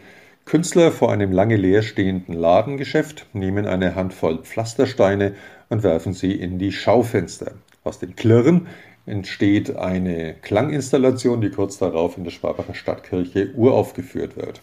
[0.46, 5.34] Künstler vor einem lange leer stehenden Ladengeschäft nehmen eine Handvoll Pflastersteine
[5.70, 7.54] und werfen sie in die Schaufenster.
[7.82, 8.68] Aus dem Klirren
[9.06, 14.60] entsteht eine Klanginstallation, die kurz darauf in der Schwabacher Stadtkirche uraufgeführt wird.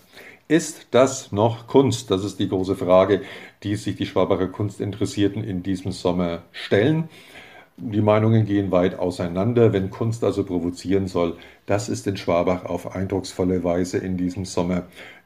[0.48, 2.10] Ist das noch Kunst?
[2.12, 3.22] Das ist die große Frage,
[3.64, 7.10] die sich die Schwabacher Kunstinteressierten in diesem Sommer stellen.
[7.76, 9.74] Die Meinungen gehen weit auseinander.
[9.74, 14.84] Wenn Kunst also provozieren soll, das ist in Schwabach auf eindrucksvolle Weise in diesem Sommer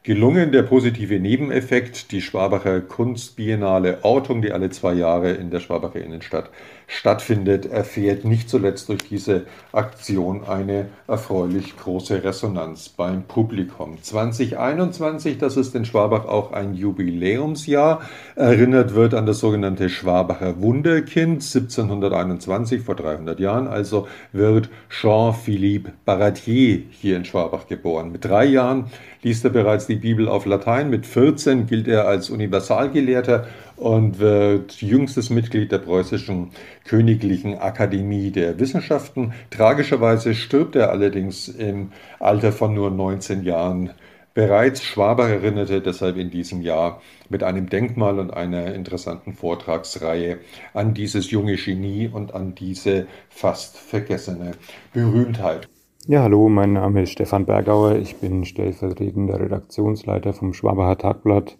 [0.08, 0.54] gelungen.
[0.54, 6.50] Der positive Nebeneffekt, die Schwabacher Kunstbiennale Ortung, die alle zwei Jahre in der Schwabacher Innenstadt
[6.88, 14.02] stattfindet, erfährt nicht zuletzt durch diese Aktion eine erfreulich große Resonanz beim Publikum.
[14.02, 18.02] 2021, das ist in Schwabach auch ein Jubiläumsjahr,
[18.36, 26.84] erinnert wird an das sogenannte Schwabacher Wunderkind 1721, vor 300 Jahren, also wird Jean-Philippe Baratier
[26.90, 28.14] hier in Schwabach geboren.
[28.14, 28.86] Mit drei Jahren
[29.24, 33.46] liest er bereits die Bibel auf Latein, mit 14 gilt er als Universalgelehrter
[33.78, 36.50] und wird jüngstes Mitglied der preußischen
[36.84, 39.34] Königlichen Akademie der Wissenschaften.
[39.52, 43.92] Tragischerweise stirbt er allerdings im Alter von nur 19 Jahren.
[44.34, 50.40] Bereits Schwaber erinnerte deshalb in diesem Jahr mit einem Denkmal und einer interessanten Vortragsreihe
[50.74, 54.52] an dieses junge Genie und an diese fast vergessene
[54.94, 55.68] Berühmtheit.
[56.08, 57.96] Ja, hallo, mein Name ist Stefan Bergauer.
[57.96, 61.58] Ich bin stellvertretender Redaktionsleiter vom Schwabacher Tagblatt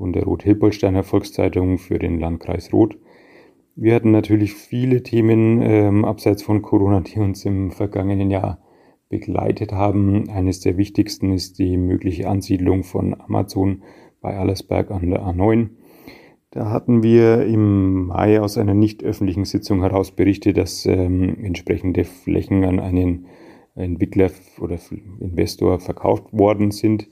[0.00, 2.96] und der Rot-Hilpolsteiner Volkszeitung für den Landkreis Rot.
[3.76, 8.58] Wir hatten natürlich viele Themen ähm, abseits von Corona, die uns im vergangenen Jahr
[9.08, 10.28] begleitet haben.
[10.30, 13.82] Eines der wichtigsten ist die mögliche Ansiedlung von Amazon
[14.20, 15.70] bei Allersberg an der A9.
[16.50, 22.04] Da hatten wir im Mai aus einer nicht öffentlichen Sitzung heraus berichtet, dass ähm, entsprechende
[22.04, 23.26] Flächen an einen
[23.76, 24.78] Entwickler oder
[25.20, 27.08] Investor verkauft worden sind.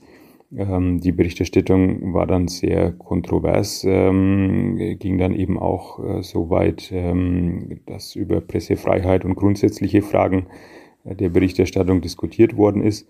[0.55, 6.91] Ähm, die Berichterstattung war dann sehr kontrovers, ähm, ging dann eben auch äh, so weit,
[6.91, 10.47] ähm, dass über Pressefreiheit und grundsätzliche Fragen
[11.03, 13.07] äh, der Berichterstattung diskutiert worden ist.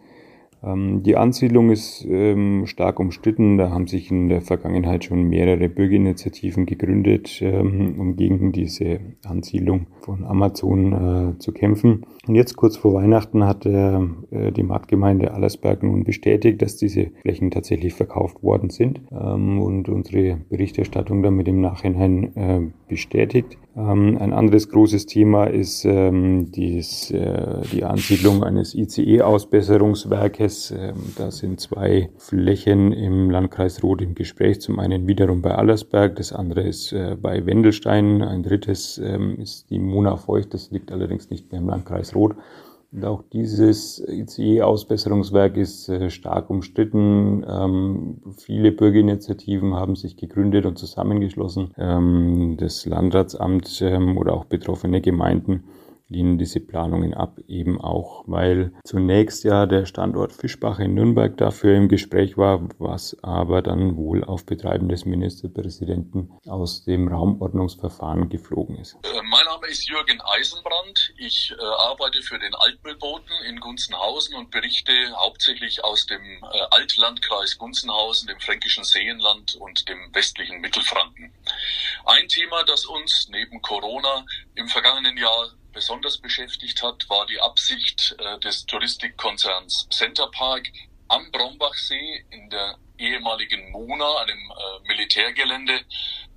[0.62, 3.58] Ähm, die Ansiedlung ist ähm, stark umstritten.
[3.58, 9.88] Da haben sich in der Vergangenheit schon mehrere Bürgerinitiativen gegründet, ähm, um gegen diese Ansiedlung
[10.02, 12.06] von Amazon äh, zu kämpfen.
[12.28, 14.00] Und jetzt kurz vor Weihnachten hat äh,
[14.52, 21.24] die Marktgemeinde Allersberg nun bestätigt, dass diese Flächen tatsächlich verkauft worden sind und unsere Berichterstattung
[21.24, 23.58] damit im Nachhinein äh, bestätigt.
[23.76, 27.14] ein anderes großes Thema ist dies,
[27.72, 30.72] die Ansiedlung eines ICE-Ausbesserungswerkes.
[30.72, 34.62] Ähm, da sind zwei Flächen im Landkreis Roth im Gespräch.
[34.62, 38.22] Zum einen wiederum bei Allersberg, das andere ist äh, bei Wendelstein.
[38.22, 42.36] Ein drittes ähm, ist die Mona Feucht, das liegt allerdings nicht mehr im Landkreis Roth.
[42.92, 47.46] Und auch dieses ICE-Ausbesserungswerk ist äh, stark umstritten.
[47.48, 51.72] Ähm, viele Bürgerinitiativen haben sich gegründet und zusammengeschlossen.
[52.58, 53.84] das Landratsamt
[54.18, 55.64] oder auch betroffene Gemeinden
[56.10, 61.76] lehnen diese Planungen ab, eben auch, weil zunächst ja der Standort Fischbach in Nürnberg dafür
[61.76, 68.78] im Gespräch war, was aber dann wohl auf Betreiben des Ministerpräsidenten aus dem Raumordnungsverfahren geflogen
[68.78, 68.96] ist.
[69.04, 71.14] Äh, mein Name ist Jürgen Eisenbrand.
[71.18, 77.58] Ich äh, arbeite für den Altmüllboten in Gunzenhausen und berichte hauptsächlich aus dem äh, Altlandkreis
[77.58, 81.32] Gunzenhausen, dem fränkischen Seenland und dem westlichen Mittelfranken.
[82.06, 88.14] Ein Thema, das uns neben Corona im vergangenen Jahr besonders beschäftigt hat, war die Absicht
[88.20, 90.68] äh, des Touristikkonzerns Centerpark
[91.08, 95.80] am Brombachsee in der ehemaligen Muna, einem äh, Militärgelände,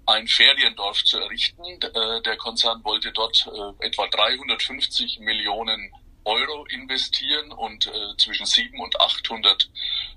[0.07, 1.65] ein Feriendorf zu errichten.
[1.65, 3.45] Äh, der Konzern wollte dort
[3.81, 5.93] etwa 350 Millionen
[6.25, 9.71] Euro investieren und äh, zwischen 700 und 800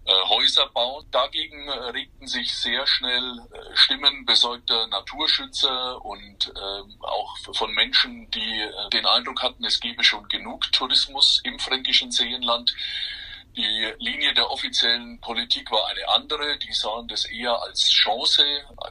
[0.06, 1.06] äh, Häuser bauen.
[1.12, 8.30] Dagegen äh, regten sich sehr schnell äh, Stimmen besorgter Naturschützer und äh, auch von Menschen,
[8.32, 12.74] die äh, den Eindruck hatten, es gebe schon genug Tourismus im fränkischen Seenland.
[13.58, 16.58] Die Linie der offiziellen Politik war eine andere.
[16.60, 18.44] Die sahen das eher als Chance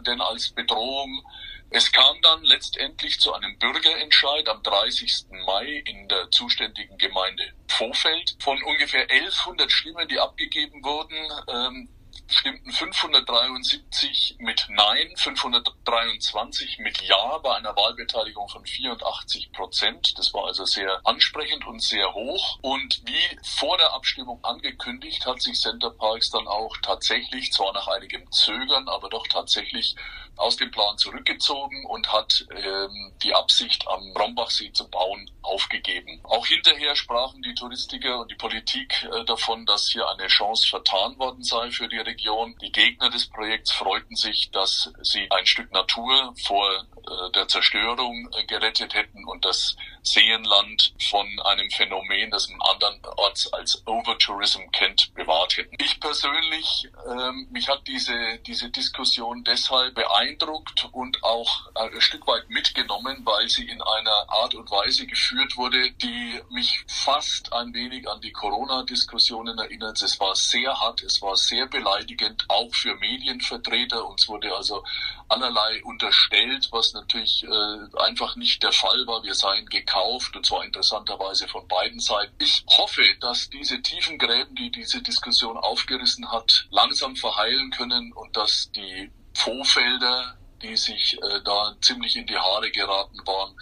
[0.06, 1.22] denn als Bedrohung.
[1.68, 5.26] Es kam dann letztendlich zu einem Bürgerentscheid am 30.
[5.44, 8.36] Mai in der zuständigen Gemeinde Vorfeld.
[8.40, 11.16] Von ungefähr 1100 Stimmen, die abgegeben wurden,
[11.48, 11.88] ähm,
[12.34, 20.18] stimmten 573 mit Nein, 523 mit Ja bei einer Wahlbeteiligung von 84 Prozent.
[20.18, 22.58] Das war also sehr ansprechend und sehr hoch.
[22.62, 27.88] Und wie vor der Abstimmung angekündigt, hat sich Center Parks dann auch tatsächlich, zwar nach
[27.88, 29.96] einigem Zögern, aber doch tatsächlich
[30.36, 36.20] aus dem Plan zurückgezogen und hat ähm, die Absicht, am Brombachsee zu bauen, aufgegeben.
[36.24, 41.18] Auch hinterher sprachen die Touristiker und die Politik äh, davon, dass hier eine Chance vertan
[41.18, 42.56] worden sei für die Region.
[42.62, 46.86] Die Gegner des Projekts freuten sich, dass sie ein Stück Natur vor
[47.34, 53.82] der Zerstörung äh, gerettet hätten und das Seenland von einem Phänomen, das man andernorts als
[53.86, 55.76] Overtourism kennt, bewahrt hätten.
[55.78, 62.48] Ich persönlich, ähm, mich hat diese, diese Diskussion deshalb beeindruckt und auch ein Stück weit
[62.50, 68.08] mitgenommen, weil sie in einer Art und Weise geführt wurde, die mich fast ein wenig
[68.08, 70.00] an die Corona-Diskussionen erinnert.
[70.02, 74.06] Es war sehr hart, es war sehr beleidigend, auch für Medienvertreter.
[74.06, 74.84] Uns wurde also
[75.28, 79.22] allerlei unterstellt, was natürlich äh, einfach nicht der Fall war.
[79.22, 82.34] Wir seien gekauft und zwar interessanterweise von beiden Seiten.
[82.38, 88.36] Ich hoffe, dass diese tiefen Gräben, die diese Diskussion aufgerissen hat, langsam verheilen können und
[88.36, 93.54] dass die Vorfelder, die sich äh, da ziemlich in die Haare geraten waren,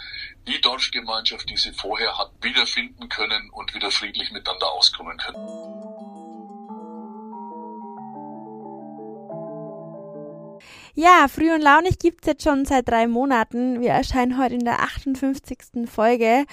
[0.47, 6.12] die Dorfgemeinschaft, die sie vorher hat, wiederfinden können und wieder friedlich miteinander auskommen können.
[10.95, 13.81] Ja, Früh und Launig gibt's jetzt schon seit drei Monaten.
[13.81, 15.89] Wir erscheinen heute in der 58.
[15.91, 16.45] Folge.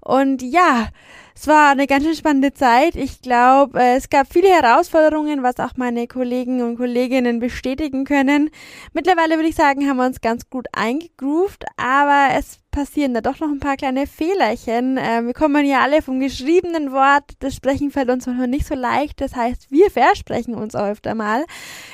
[0.00, 0.90] Und ja,
[1.34, 2.94] es war eine ganz schön spannende Zeit.
[2.94, 8.50] Ich glaube, es gab viele Herausforderungen, was auch meine Kollegen und Kolleginnen bestätigen können.
[8.92, 13.40] Mittlerweile würde ich sagen, haben wir uns ganz gut eingegroovt, aber es passieren da doch
[13.40, 14.98] noch ein paar kleine Fehlerchen.
[14.98, 17.24] Äh, wir kommen ja alle vom geschriebenen Wort.
[17.40, 19.20] Das Sprechen fällt uns manchmal nicht so leicht.
[19.20, 21.44] Das heißt, wir versprechen uns auch öfter mal.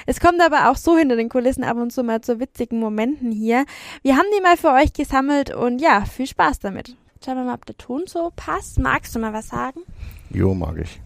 [0.05, 3.33] Es kommt aber auch so hinter den Kulissen ab und zu mal zu witzigen Momenten
[3.33, 3.65] hier.
[4.03, 6.95] Wir haben die mal für euch gesammelt und ja, viel Spaß damit.
[7.25, 8.79] Schauen wir mal, ob der Ton so passt.
[8.79, 9.81] Magst du mal was sagen?
[10.29, 11.01] Jo, mag ich.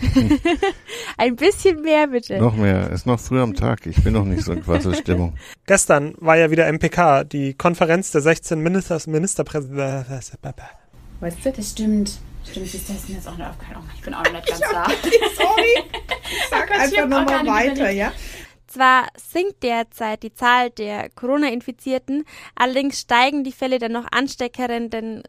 [1.16, 2.38] Ein bisschen mehr bitte.
[2.38, 2.90] Noch mehr.
[2.90, 3.86] Ist noch früh am Tag.
[3.86, 5.34] Ich bin noch nicht so in Quasselstimmung.
[5.66, 10.06] Gestern war ja wieder MPK, die Konferenz der 16 Minister Ministerpräsidenten.
[11.20, 11.52] Weißt du?
[11.52, 12.18] Das stimmt.
[12.48, 13.78] Stimmt, ist das mir jetzt auch nicht aufgefallen.
[13.80, 14.86] Oh, ich bin auch nicht ganz da.
[15.36, 15.84] Sorry.
[16.50, 18.12] Sag einfach nochmal weiter, ja?
[18.70, 25.24] Zwar sinkt derzeit die Zahl der Corona-Infizierten, allerdings steigen die Fälle der noch ansteckenden.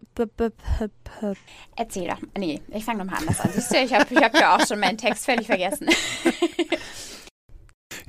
[1.76, 2.20] Erzähl doch.
[2.38, 3.50] Nee, ich fange nochmal anders an.
[3.52, 5.88] Siehst du, ich habe ich hab ja auch schon meinen Text völlig vergessen.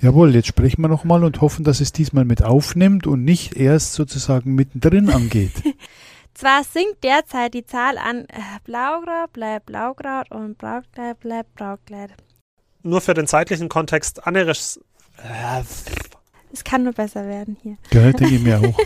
[0.02, 3.94] Jawohl, jetzt sprechen wir nochmal und hoffen, dass es diesmal mit aufnimmt und nicht erst
[3.94, 5.62] sozusagen mittendrin angeht.
[6.34, 8.26] Zwar sinkt derzeit die Zahl an
[8.64, 12.10] Blaugrad bleibt Blaugrad und Brautkleid bleibt Brautkleid.
[12.82, 14.80] Nur für den zeitlichen Kontext, anderes
[16.52, 17.76] es kann nur besser werden hier.
[17.92, 18.78] Ja, denke ich mir auch.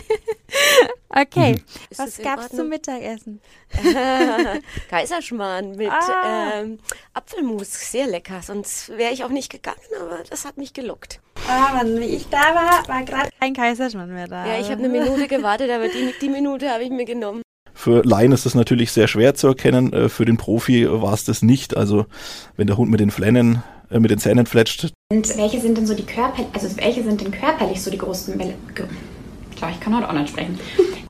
[1.09, 1.97] okay, mhm.
[1.97, 3.41] was gab's zum Mittagessen?
[4.89, 6.61] Kaiserschmarrn mit ah.
[6.61, 6.79] ähm,
[7.13, 8.41] Apfelmus, sehr lecker.
[8.41, 11.19] Sonst wäre ich auch nicht gegangen, aber das hat mich gelockt.
[11.49, 14.45] Ah, Mann, wie ich da war, war gerade kein Kaiserschmarrn mehr da.
[14.45, 17.41] Ja, ich habe eine Minute gewartet, aber die, die Minute habe ich mir genommen.
[17.73, 19.93] Für Laien ist das natürlich sehr schwer zu erkennen.
[19.93, 21.77] Äh, für den Profi war es das nicht.
[21.77, 22.07] Also
[22.55, 24.91] wenn der Hund mit den Flennen äh, mit den Zähnen fletscht.
[25.11, 28.37] Und welche sind denn so die Körper, also welche sind denn körperlich so die großen
[28.37, 28.55] Welle?
[29.55, 30.59] Klar, ich kann heute auch nicht sprechen.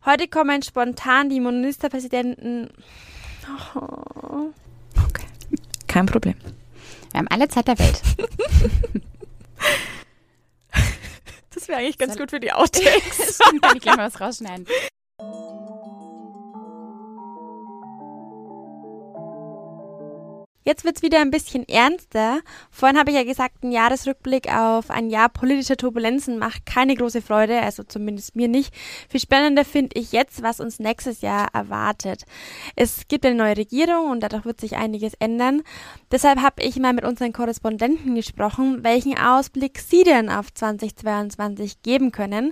[0.06, 2.70] Heute kommen spontan die Ministerpräsidenten.
[3.76, 4.52] Oh.
[5.06, 5.26] Okay.
[5.88, 6.36] Kein Problem.
[7.12, 8.02] Wir haben alle Zeit der Welt.
[11.58, 13.40] Das wäre eigentlich ganz gut für die Outtakes.
[13.44, 14.68] Stimmt, kann ich gleich mal was rausschneiden.
[20.68, 22.42] Jetzt wird's wieder ein bisschen ernster.
[22.72, 27.22] Vorhin habe ich ja gesagt, ein Jahresrückblick auf ein Jahr politischer Turbulenzen macht keine große
[27.22, 28.74] Freude, also zumindest mir nicht.
[29.08, 32.24] Viel spannender finde ich jetzt, was uns nächstes Jahr erwartet.
[32.76, 35.64] Es gibt eine neue Regierung und dadurch wird sich einiges ändern.
[36.12, 42.12] Deshalb habe ich mal mit unseren Korrespondenten gesprochen, welchen Ausblick sie denn auf 2022 geben
[42.12, 42.52] können.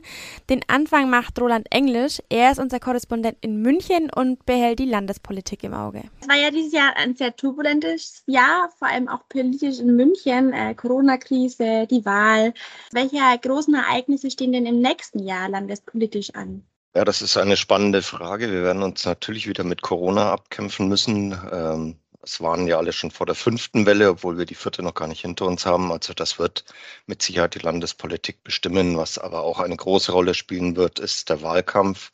[0.49, 2.21] Den Anfang macht Roland Englisch.
[2.29, 6.03] Er ist unser Korrespondent in München und behält die Landespolitik im Auge.
[6.21, 10.53] Es war ja dieses Jahr ein sehr turbulentes Jahr, vor allem auch politisch in München,
[10.53, 12.53] äh, Corona-Krise, die Wahl.
[12.91, 16.63] Welche großen Ereignisse stehen denn im nächsten Jahr landespolitisch an?
[16.95, 18.51] Ja, das ist eine spannende Frage.
[18.51, 21.37] Wir werden uns natürlich wieder mit Corona abkämpfen müssen.
[21.51, 24.95] Ähm, es waren ja alle schon vor der fünften Welle, obwohl wir die vierte noch
[24.95, 25.91] gar nicht hinter uns haben.
[25.91, 26.65] Also das wird
[27.05, 28.97] mit Sicherheit die Landespolitik bestimmen.
[28.97, 32.11] Was aber auch eine große Rolle spielen wird, ist der Wahlkampf.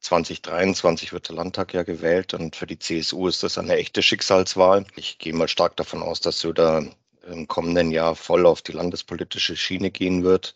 [0.00, 4.86] 2023 wird der Landtag ja gewählt und für die CSU ist das eine echte Schicksalswahl.
[4.96, 6.86] Ich gehe mal stark davon aus, dass Söder
[7.28, 10.54] im kommenden Jahr voll auf die landespolitische Schiene gehen wird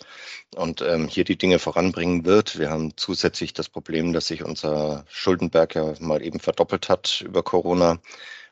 [0.57, 2.59] und ähm, hier die Dinge voranbringen wird.
[2.59, 7.43] Wir haben zusätzlich das Problem, dass sich unser Schuldenberg ja mal eben verdoppelt hat über
[7.43, 7.99] Corona.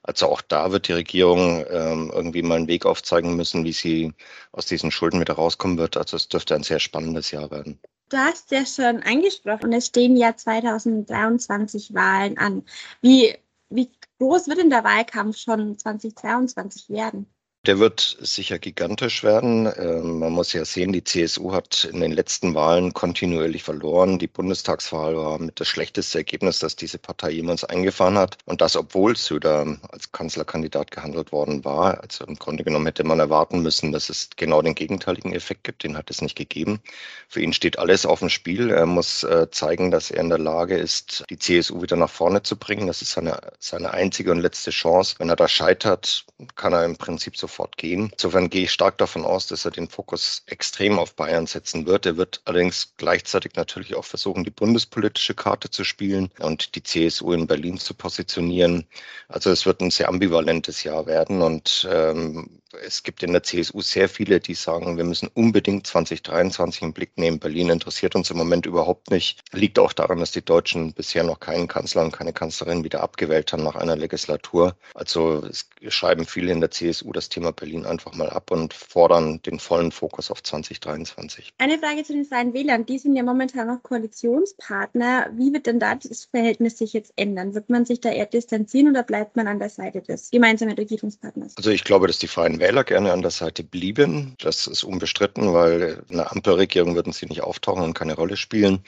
[0.02, 4.12] Also auch da wird die Regierung ähm, irgendwie mal einen Weg aufzeigen müssen, wie sie
[4.52, 5.96] aus diesen Schulden wieder rauskommen wird.
[5.96, 7.80] Also es dürfte ein sehr spannendes Jahr werden.
[8.10, 12.64] Du hast ja schon angesprochen, es stehen ja 2023 Wahlen an.
[13.00, 13.36] Wie,
[13.68, 17.32] wie groß wird denn der Wahlkampf schon 2022 werden?
[17.66, 19.70] Der wird sicher gigantisch werden.
[19.76, 24.18] Ähm, man muss ja sehen, die CSU hat in den letzten Wahlen kontinuierlich verloren.
[24.18, 28.38] Die Bundestagswahl war mit das schlechteste Ergebnis, das diese Partei jemals eingefahren hat.
[28.46, 32.00] Und das, obwohl Söder als Kanzlerkandidat gehandelt worden war.
[32.00, 35.84] Also im Grunde genommen hätte man erwarten müssen, dass es genau den gegenteiligen Effekt gibt.
[35.84, 36.80] Den hat es nicht gegeben.
[37.28, 38.70] Für ihn steht alles auf dem Spiel.
[38.70, 42.42] Er muss äh, zeigen, dass er in der Lage ist, die CSU wieder nach vorne
[42.42, 42.86] zu bringen.
[42.86, 45.16] Das ist seine, seine einzige und letzte Chance.
[45.18, 46.24] Wenn er da scheitert,
[46.56, 48.10] kann er im Prinzip so sofort gehen.
[48.12, 52.06] Insofern gehe ich stark davon aus, dass er den Fokus extrem auf Bayern setzen wird.
[52.06, 57.32] Er wird allerdings gleichzeitig natürlich auch versuchen, die bundespolitische Karte zu spielen und die CSU
[57.32, 58.86] in Berlin zu positionieren.
[59.28, 63.80] Also es wird ein sehr ambivalentes Jahr werden und ähm, es gibt in der CSU
[63.80, 67.38] sehr viele, die sagen, wir müssen unbedingt 2023 im Blick nehmen.
[67.38, 69.40] Berlin interessiert uns im Moment überhaupt nicht.
[69.52, 73.52] Liegt auch daran, dass die Deutschen bisher noch keinen Kanzler und keine Kanzlerin wieder abgewählt
[73.52, 74.76] haben nach einer Legislatur.
[74.94, 79.42] Also es schreiben viele in der CSU das Thema Berlin einfach mal ab und fordern
[79.42, 81.52] den vollen Fokus auf 2023.
[81.58, 82.86] Eine Frage zu den Freien Wählern.
[82.86, 85.30] Die sind ja momentan noch Koalitionspartner.
[85.34, 87.54] Wie wird denn da das Verhältnis sich jetzt ändern?
[87.54, 91.56] Wird man sich da eher distanzieren oder bleibt man an der Seite des gemeinsamen Regierungspartners?
[91.56, 94.36] Also ich glaube, dass die Freien Wähler gerne an der Seite blieben.
[94.38, 98.84] Das ist unbestritten, weil in einer Ampelregierung würden sie nicht auftauchen und keine Rolle spielen.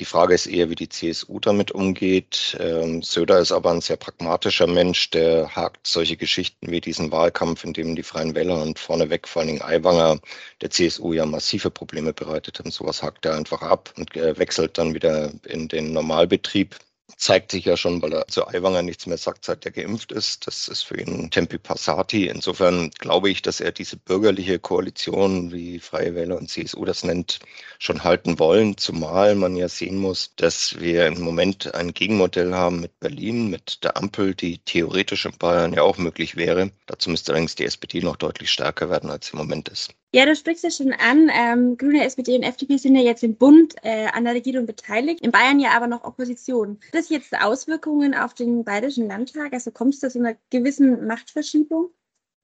[0.00, 2.56] Die Frage ist eher, wie die CSU damit umgeht.
[2.58, 7.62] Ähm, Söder ist aber ein sehr pragmatischer Mensch, der hakt solche Geschichten wie diesen Wahlkampf,
[7.62, 10.18] in dem die Freien Wähler und vorneweg vor allen Dingen Aiwanger
[10.62, 12.72] der CSU ja massive Probleme bereitet haben.
[12.72, 16.76] Sowas hakt er einfach ab und äh, wechselt dann wieder in den Normalbetrieb
[17.16, 20.46] zeigt sich ja schon, weil er zu Aiwanger nichts mehr sagt, seit er geimpft ist.
[20.46, 22.28] Das ist für ihn Tempi Passati.
[22.28, 27.40] Insofern glaube ich, dass er diese bürgerliche Koalition, wie Freie Wähler und CSU das nennt,
[27.78, 28.76] schon halten wollen.
[28.76, 33.84] Zumal man ja sehen muss, dass wir im Moment ein Gegenmodell haben mit Berlin, mit
[33.84, 36.70] der Ampel, die theoretisch in Bayern ja auch möglich wäre.
[36.86, 39.94] Dazu müsste allerdings die SPD noch deutlich stärker werden, als im Moment ist.
[40.14, 41.28] Ja, du sprichst ja schon an.
[41.34, 45.22] Ähm, Grüne, SPD und FDP sind ja jetzt im Bund äh, an der Regierung beteiligt,
[45.22, 46.78] in Bayern ja aber noch Opposition.
[46.86, 49.52] Hat das jetzt Auswirkungen auf den Bayerischen Landtag?
[49.52, 51.90] Also kommt es da zu einer gewissen Machtverschiebung?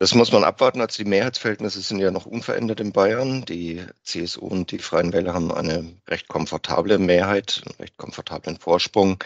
[0.01, 0.81] Das muss man abwarten.
[0.81, 3.45] Also die Mehrheitsverhältnisse sind ja noch unverändert in Bayern.
[3.45, 9.23] Die CSU und die Freien Wähler haben eine recht komfortable Mehrheit, einen recht komfortablen Vorsprung.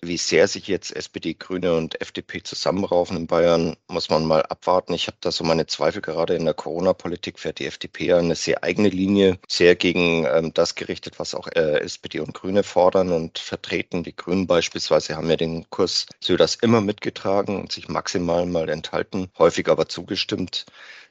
[0.00, 4.94] Wie sehr sich jetzt SPD, Grüne und FDP zusammenraufen in Bayern, muss man mal abwarten.
[4.94, 6.00] Ich habe da so meine Zweifel.
[6.02, 10.76] Gerade in der Corona-Politik fährt die FDP eine sehr eigene Linie, sehr gegen ähm, das
[10.76, 14.04] gerichtet, was auch äh, SPD und Grüne fordern und vertreten.
[14.04, 19.30] Die Grünen beispielsweise haben ja den Kurs Söders immer mitgetragen und sich maximal mal enthalten,
[19.38, 20.66] häufig aber zugestimmt.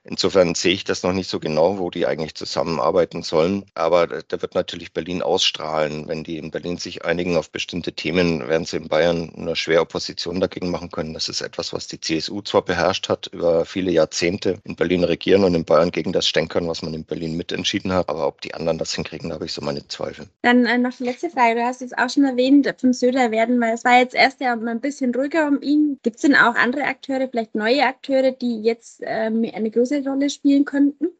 [0.09, 3.65] Insofern sehe ich das noch nicht so genau, wo die eigentlich zusammenarbeiten sollen.
[3.73, 6.07] Aber da wird natürlich Berlin ausstrahlen.
[6.07, 9.81] Wenn die in Berlin sich einigen auf bestimmte Themen, werden sie in Bayern nur schwer
[9.81, 11.13] Opposition dagegen machen können.
[11.13, 15.43] Das ist etwas, was die CSU zwar beherrscht hat, über viele Jahrzehnte in Berlin regieren
[15.43, 18.07] und in Bayern gegen das stänkern, was man in Berlin mitentschieden hat.
[18.07, 20.27] Aber ob die anderen das hinkriegen, da habe ich so meine Zweifel.
[20.41, 21.55] Dann äh, noch die letzte Frage.
[21.55, 24.53] Du hast jetzt auch schon erwähnt, von Söder werden, weil es war jetzt erst ja
[24.53, 25.99] ein bisschen ruhiger um ihn.
[26.03, 30.29] Gibt es denn auch andere Akteure, vielleicht neue Akteure, die jetzt ähm, eine größere Rolle
[30.29, 31.16] spielen könnten?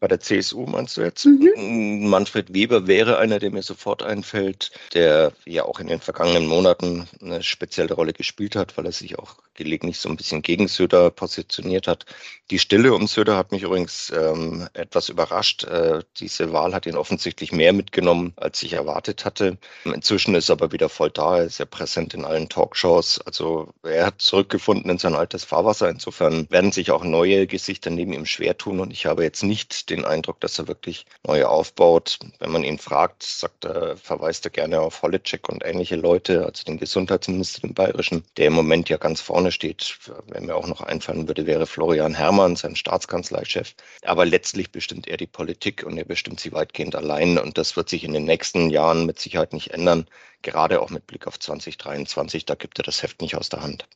[0.00, 1.26] Bei der CSU meinst du jetzt?
[1.26, 2.08] Mhm.
[2.08, 7.06] Manfred Weber wäre einer, der mir sofort einfällt, der ja auch in den vergangenen Monaten
[7.20, 11.10] eine spezielle Rolle gespielt hat, weil er sich auch gelegentlich so ein bisschen gegen Söder
[11.10, 12.06] positioniert hat.
[12.50, 15.64] Die Stille um Söder hat mich übrigens ähm, etwas überrascht.
[15.64, 19.58] Äh, diese Wahl hat ihn offensichtlich mehr mitgenommen, als ich erwartet hatte.
[19.84, 21.38] Inzwischen ist er aber wieder voll da.
[21.38, 23.20] Er ist ja präsent in allen Talkshows.
[23.20, 25.90] Also er hat zurückgefunden in sein altes Fahrwasser.
[25.90, 28.80] Insofern werden sich auch neue Gesichter neben ihm schwer tun.
[28.80, 32.18] Und ich habe jetzt nicht den Eindruck, dass er wirklich neu aufbaut.
[32.38, 36.64] Wenn man ihn fragt, sagt er, verweist er gerne auf Holitschek und ähnliche Leute, also
[36.64, 39.98] den Gesundheitsminister, den Bayerischen, der im Moment ja ganz vorne steht.
[40.26, 43.74] Wer mir auch noch einfallen würde, wäre Florian Herrmann, sein Staatskanzleichef.
[44.04, 47.38] Aber letztlich bestimmt er die Politik und er bestimmt sie weitgehend allein.
[47.38, 50.06] Und das wird sich in den nächsten Jahren mit Sicherheit nicht ändern.
[50.42, 53.86] Gerade auch mit Blick auf 2023, da gibt er das Heft nicht aus der Hand.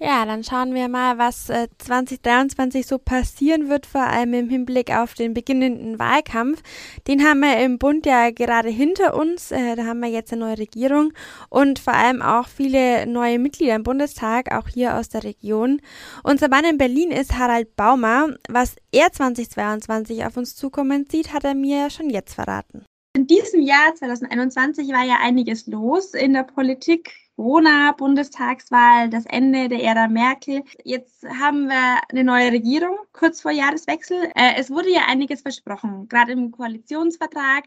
[0.00, 4.90] Ja, dann schauen wir mal, was äh, 2023 so passieren wird, vor allem im Hinblick
[4.90, 6.62] auf den beginnenden Wahlkampf.
[7.06, 9.52] Den haben wir im Bund ja gerade hinter uns.
[9.52, 11.12] Äh, da haben wir jetzt eine neue Regierung
[11.48, 15.80] und vor allem auch viele neue Mitglieder im Bundestag, auch hier aus der Region.
[16.24, 18.34] Unser Mann in Berlin ist Harald Baumer.
[18.48, 22.84] Was er 2022 auf uns zukommen sieht, hat er mir schon jetzt verraten.
[23.16, 27.12] In diesem Jahr 2021 war ja einiges los in der Politik.
[27.36, 30.62] Corona, Bundestagswahl, das Ende der Ära Merkel.
[30.84, 34.30] Jetzt haben wir eine neue Regierung kurz vor Jahreswechsel.
[34.36, 37.64] Äh, es wurde ja einiges versprochen, gerade im Koalitionsvertrag.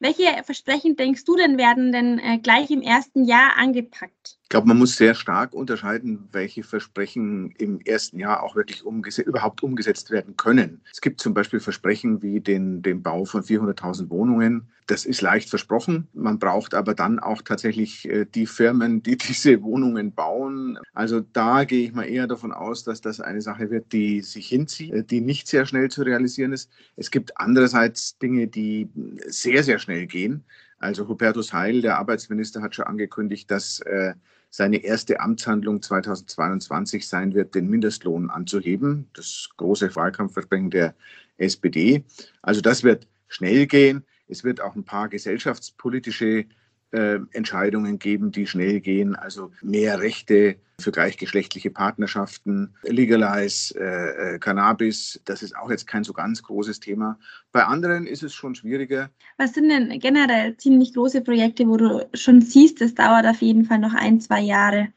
[0.00, 4.38] Welche Versprechen denkst du denn werden denn äh, gleich im ersten Jahr angepackt?
[4.44, 9.18] Ich glaube, man muss sehr stark unterscheiden, welche Versprechen im ersten Jahr auch wirklich umges
[9.18, 10.82] überhaupt umgesetzt werden können.
[10.92, 14.68] Es gibt zum Beispiel Versprechen wie den, den Bau von 400.000 Wohnungen.
[14.86, 16.08] Das ist leicht versprochen.
[16.12, 20.78] Man braucht aber dann auch tatsächlich äh, die Firmen, die diese Wohnungen bauen.
[20.92, 24.46] Also da gehe ich mal eher davon aus, dass das eine Sache wird, die sich
[24.48, 26.70] hinzieht, äh, die nicht sehr schnell zu realisieren ist.
[26.96, 28.90] Es gibt andererseits Dinge, die
[29.26, 30.44] sehr, sehr schnell gehen.
[30.78, 34.14] Also Hubertus Heil, der Arbeitsminister, hat schon angekündigt, dass äh,
[34.50, 39.08] seine erste Amtshandlung 2022 sein wird, den Mindestlohn anzuheben.
[39.14, 40.94] Das große Wahlkampfversprechen der
[41.38, 42.04] SPD.
[42.42, 44.04] Also das wird schnell gehen.
[44.28, 46.46] Es wird auch ein paar gesellschaftspolitische
[46.94, 49.16] äh, Entscheidungen geben, die schnell gehen.
[49.16, 55.20] Also mehr Rechte für gleichgeschlechtliche Partnerschaften, Legalize äh, äh, Cannabis.
[55.24, 57.18] Das ist auch jetzt kein so ganz großes Thema.
[57.52, 59.10] Bei anderen ist es schon schwieriger.
[59.38, 63.64] Was sind denn generell ziemlich große Projekte, wo du schon siehst, es dauert auf jeden
[63.64, 64.88] Fall noch ein, zwei Jahre?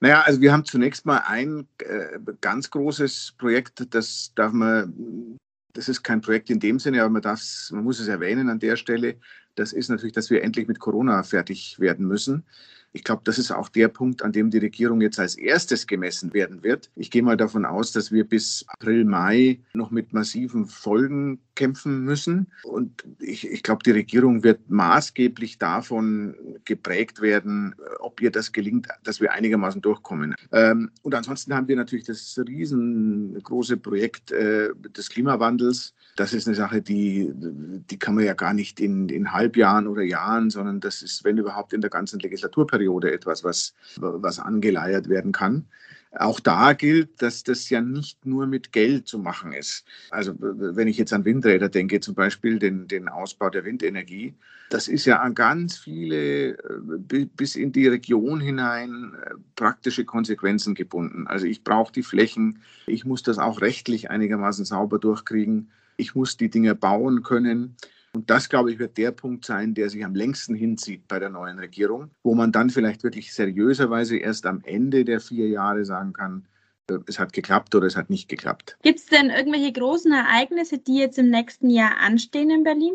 [0.00, 5.38] Naja, also wir haben zunächst mal ein äh, ganz großes Projekt, das darf man,
[5.76, 8.76] das ist kein Projekt in dem Sinne, aber man, man muss es erwähnen an der
[8.76, 9.16] Stelle.
[9.56, 12.44] Das ist natürlich, dass wir endlich mit Corona fertig werden müssen.
[12.92, 16.32] Ich glaube, das ist auch der Punkt, an dem die Regierung jetzt als erstes gemessen
[16.32, 16.90] werden wird.
[16.96, 22.04] Ich gehe mal davon aus, dass wir bis April, Mai noch mit massiven Folgen kämpfen
[22.04, 22.46] müssen.
[22.62, 26.34] Und ich, ich glaube, die Regierung wird maßgeblich davon
[26.64, 30.34] geprägt werden, ob ihr das gelingt, dass wir einigermaßen durchkommen.
[30.52, 35.94] Ähm, und ansonsten haben wir natürlich das riesengroße Projekt äh, des Klimawandels.
[36.16, 40.02] Das ist eine Sache, die, die kann man ja gar nicht in, in Halbjahren oder
[40.02, 45.32] Jahren, sondern das ist, wenn überhaupt, in der ganzen Legislaturperiode etwas, was, was angeleiert werden
[45.32, 45.66] kann.
[46.18, 49.84] Auch da gilt, dass das ja nicht nur mit Geld zu machen ist.
[50.10, 54.34] Also wenn ich jetzt an Windräder denke, zum Beispiel den, den Ausbau der Windenergie,
[54.70, 60.74] das ist ja an ganz viele äh, bis in die Region hinein äh, praktische Konsequenzen
[60.74, 61.26] gebunden.
[61.26, 66.36] Also ich brauche die Flächen, ich muss das auch rechtlich einigermaßen sauber durchkriegen, ich muss
[66.36, 67.76] die Dinge bauen können.
[68.12, 71.28] Und das, glaube ich, wird der Punkt sein, der sich am längsten hinzieht bei der
[71.28, 76.14] neuen Regierung, wo man dann vielleicht wirklich seriöserweise erst am Ende der vier Jahre sagen
[76.14, 76.46] kann,
[76.88, 78.78] äh, es hat geklappt oder es hat nicht geklappt.
[78.82, 82.94] Gibt es denn irgendwelche großen Ereignisse, die jetzt im nächsten Jahr anstehen in Berlin?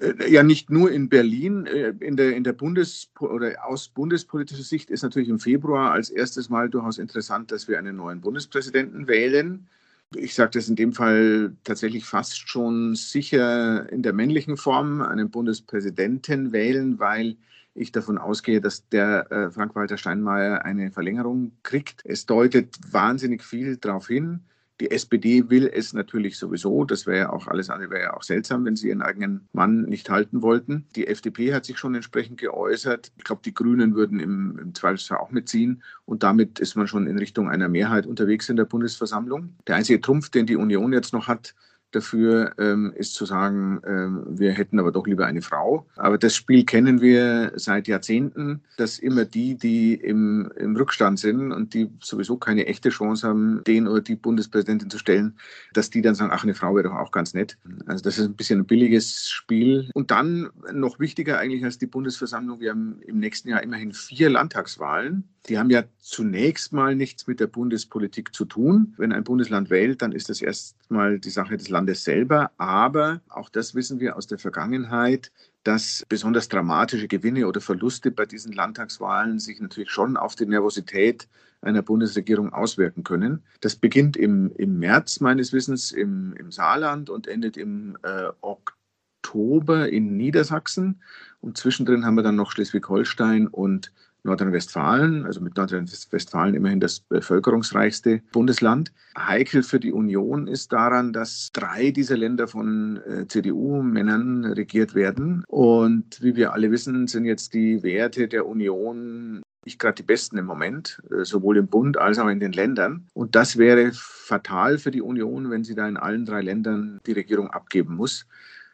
[0.00, 1.66] Äh, ja, nicht nur in Berlin.
[1.66, 6.10] Äh, in der, in der Bundes- oder aus bundespolitischer Sicht ist natürlich im Februar als
[6.10, 9.68] erstes Mal durchaus interessant, dass wir einen neuen Bundespräsidenten wählen
[10.16, 15.30] ich sage das in dem Fall tatsächlich fast schon sicher in der männlichen Form, einen
[15.30, 17.36] Bundespräsidenten wählen, weil
[17.74, 22.02] ich davon ausgehe, dass der äh, Frank-Walter Steinmeier eine Verlängerung kriegt.
[22.04, 24.44] Es deutet wahnsinnig viel darauf hin.
[24.80, 26.84] Die SPD will es natürlich sowieso.
[26.84, 29.82] Das wäre ja auch alles andere, wäre ja auch seltsam, wenn sie ihren eigenen Mann
[29.82, 30.86] nicht halten wollten.
[30.96, 33.12] Die FDP hat sich schon entsprechend geäußert.
[33.16, 35.82] Ich glaube, die Grünen würden im, im Zweifelsfall auch mitziehen.
[36.06, 39.54] Und damit ist man schon in Richtung einer Mehrheit unterwegs in der Bundesversammlung.
[39.68, 41.54] Der einzige Trumpf, den die Union jetzt noch hat,
[41.94, 45.86] dafür ähm, ist zu sagen, ähm, wir hätten aber doch lieber eine Frau.
[45.96, 51.52] Aber das Spiel kennen wir seit Jahrzehnten, dass immer die, die im, im Rückstand sind
[51.52, 55.34] und die sowieso keine echte Chance haben, den oder die Bundespräsidentin zu stellen,
[55.72, 57.58] dass die dann sagen, ach, eine Frau wäre doch auch ganz nett.
[57.86, 59.90] Also das ist ein bisschen ein billiges Spiel.
[59.94, 64.30] Und dann noch wichtiger eigentlich als die Bundesversammlung, wir haben im nächsten Jahr immerhin vier
[64.30, 65.24] Landtagswahlen.
[65.48, 68.94] Die haben ja zunächst mal nichts mit der Bundespolitik zu tun.
[68.96, 72.50] Wenn ein Bundesland wählt, dann ist das erstmal die Sache des Landes selber.
[72.56, 75.30] Aber auch das wissen wir aus der Vergangenheit,
[75.64, 81.28] dass besonders dramatische Gewinne oder Verluste bei diesen Landtagswahlen sich natürlich schon auf die Nervosität
[81.60, 83.42] einer Bundesregierung auswirken können.
[83.60, 89.88] Das beginnt im, im März meines Wissens im, im Saarland und endet im äh, Oktober
[89.88, 91.02] in Niedersachsen.
[91.40, 93.92] Und zwischendrin haben wir dann noch Schleswig-Holstein und
[94.24, 98.92] Nordrhein-Westfalen, also mit Nordrhein-Westfalen immerhin das bevölkerungsreichste Bundesland.
[99.16, 105.44] Heikel für die Union ist daran, dass drei dieser Länder von äh, CDU-Männern regiert werden.
[105.46, 110.36] Und wie wir alle wissen, sind jetzt die Werte der Union nicht gerade die besten
[110.36, 113.06] im Moment, äh, sowohl im Bund als auch in den Ländern.
[113.14, 117.12] Und das wäre fatal für die Union, wenn sie da in allen drei Ländern die
[117.12, 118.26] Regierung abgeben muss.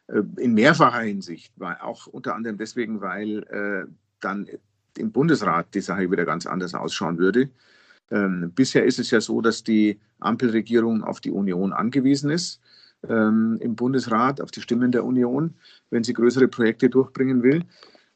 [0.06, 3.88] Äh, in mehrfacher Hinsicht, auch unter anderem deswegen, weil
[4.20, 4.46] dann
[4.98, 7.50] im Bundesrat die Sache wieder ganz anders ausschauen würde.
[8.10, 12.60] Ähm, bisher ist es ja so, dass die Ampelregierung auf die Union angewiesen ist,
[13.08, 15.54] ähm, im Bundesrat, auf die Stimmen der Union,
[15.90, 17.64] wenn sie größere Projekte durchbringen will.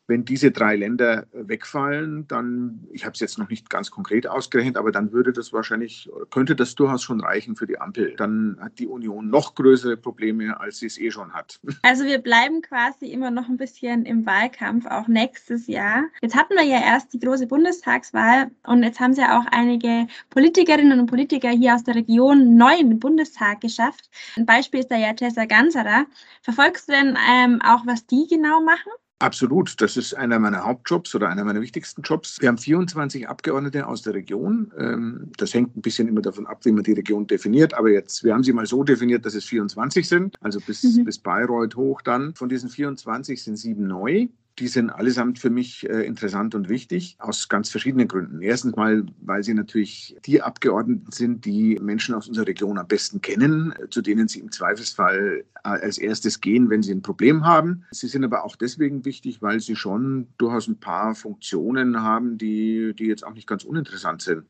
[0.07, 4.77] Wenn diese drei Länder wegfallen, dann, ich habe es jetzt noch nicht ganz konkret ausgerechnet,
[4.77, 8.15] aber dann würde das wahrscheinlich, könnte das durchaus schon reichen für die Ampel.
[8.17, 11.61] Dann hat die Union noch größere Probleme, als sie es eh schon hat.
[11.83, 16.05] Also wir bleiben quasi immer noch ein bisschen im Wahlkampf, auch nächstes Jahr.
[16.23, 20.07] Jetzt hatten wir ja erst die große Bundestagswahl und jetzt haben sie ja auch einige
[20.31, 24.09] Politikerinnen und Politiker hier aus der Region neu in den Bundestag geschafft.
[24.37, 26.07] Ein Beispiel ist da ja Tessa Ganserer.
[26.43, 28.91] Verfolgst du denn ähm, auch, was die genau machen?
[29.25, 32.43] Absolut, das ist einer meiner Hauptjobs oder einer meiner wichtigsten Jobs.
[32.43, 34.71] Wir haben 24 Abgeordnete aus der Region.
[34.77, 37.73] Ähm, das hängt ein bisschen immer davon ab, wie man die Region definiert.
[37.73, 41.07] Aber jetzt, wir haben sie mal so definiert, dass es 24 sind, also bis, mhm.
[41.07, 42.35] bis Bayreuth hoch dann.
[42.35, 44.29] Von diesen 24 sind sieben neu.
[44.61, 48.41] Die sind allesamt für mich äh, interessant und wichtig aus ganz verschiedenen Gründen.
[48.41, 53.21] Erstens mal, weil sie natürlich die Abgeordneten sind, die Menschen aus unserer Region am besten
[53.21, 57.85] kennen, zu denen sie im Zweifelsfall äh, als erstes gehen, wenn sie ein Problem haben.
[57.91, 62.95] Sie sind aber auch deswegen wichtig, weil sie schon durchaus ein paar Funktionen haben, die,
[62.97, 64.45] die jetzt auch nicht ganz uninteressant sind.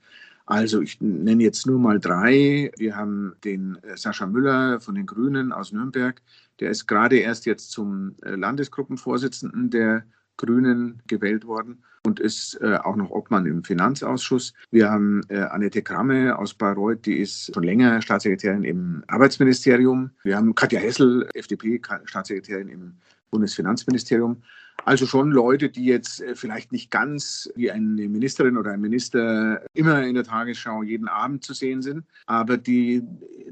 [0.46, 2.70] Also ich nenne jetzt nur mal drei.
[2.76, 6.20] Wir haben den äh, Sascha Müller von den Grünen aus Nürnberg.
[6.60, 10.04] Der ist gerade erst jetzt zum äh, Landesgruppenvorsitzenden der
[10.36, 14.52] Grünen gewählt worden und ist äh, auch noch Obmann im Finanzausschuss.
[14.70, 20.10] Wir haben äh, Annette Kramme aus Bayreuth, die ist schon länger Staatssekretärin im Arbeitsministerium.
[20.22, 22.94] Wir haben Katja Hessel, FDP, Staatssekretärin im
[23.30, 24.42] Bundesfinanzministerium.
[24.84, 29.64] Also schon Leute, die jetzt äh, vielleicht nicht ganz wie eine Ministerin oder ein Minister
[29.72, 33.02] immer in der Tagesschau jeden Abend zu sehen sind, aber die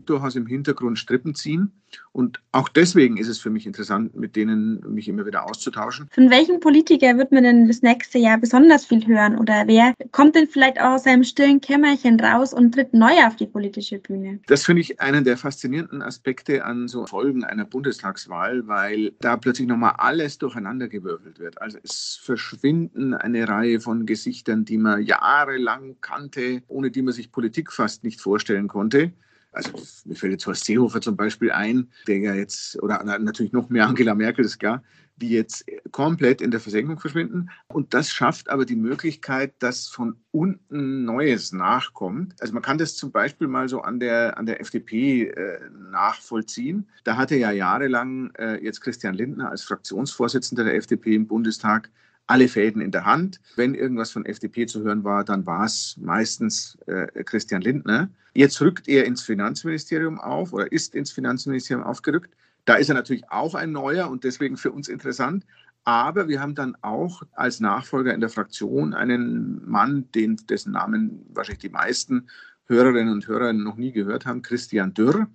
[0.05, 1.73] durchaus im Hintergrund Strippen ziehen.
[2.13, 6.09] Und auch deswegen ist es für mich interessant, mit denen mich immer wieder auszutauschen.
[6.13, 9.39] Von welchem Politiker wird man denn das nächste Jahr besonders viel hören?
[9.39, 13.37] Oder wer kommt denn vielleicht auch aus seinem stillen Kämmerchen raus und tritt neu auf
[13.37, 14.41] die politische Bühne?
[14.47, 19.67] Das finde ich einen der faszinierenden Aspekte an so Folgen einer Bundestagswahl, weil da plötzlich
[19.67, 21.61] nochmal alles durcheinandergewirkt gewürfelt wird.
[21.61, 27.33] Also es verschwinden eine Reihe von Gesichtern, die man jahrelang kannte, ohne die man sich
[27.33, 29.13] Politik fast nicht vorstellen konnte.
[29.53, 29.71] Also
[30.07, 33.87] mir fällt jetzt Horst Seehofer zum Beispiel ein, der ja jetzt, oder natürlich noch mehr
[33.87, 34.83] Angela Merkel, ist klar,
[35.17, 37.51] die jetzt komplett in der Versenkung verschwinden.
[37.69, 42.35] Und das schafft aber die Möglichkeit, dass von unten Neues nachkommt.
[42.41, 46.89] Also man kann das zum Beispiel mal so an der, an der FDP äh, nachvollziehen.
[47.05, 51.91] Da hatte ja jahrelang äh, jetzt Christian Lindner als Fraktionsvorsitzender der FDP im Bundestag
[52.27, 53.41] alle Fäden in der Hand.
[53.57, 58.09] Wenn irgendwas von FDP zu hören war, dann war es meistens äh, Christian Lindner.
[58.35, 62.35] Jetzt rückt er ins Finanzministerium auf oder ist ins Finanzministerium aufgerückt.
[62.65, 65.45] Da ist er natürlich auch ein neuer und deswegen für uns interessant.
[65.85, 71.27] Aber wir haben dann auch als Nachfolger in der Fraktion einen Mann, den, dessen Namen
[71.35, 72.29] wahrscheinlich die meisten
[72.67, 75.27] Hörerinnen und Hörer noch nie gehört haben, Christian Dürr,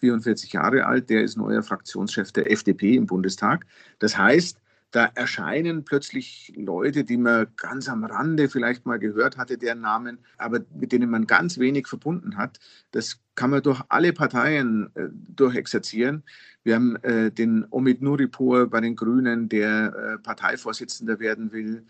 [0.00, 3.64] 44 Jahre alt, der ist neuer Fraktionschef der FDP im Bundestag.
[3.98, 4.58] Das heißt,
[4.94, 10.18] da erscheinen plötzlich Leute, die man ganz am Rande vielleicht mal gehört hatte, deren Namen,
[10.38, 12.60] aber mit denen man ganz wenig verbunden hat.
[12.92, 16.22] Das kann man durch alle Parteien äh, durchexerzieren.
[16.62, 21.84] Wir haben äh, den Omid Nuripur bei den Grünen, der äh, Parteivorsitzender werden will.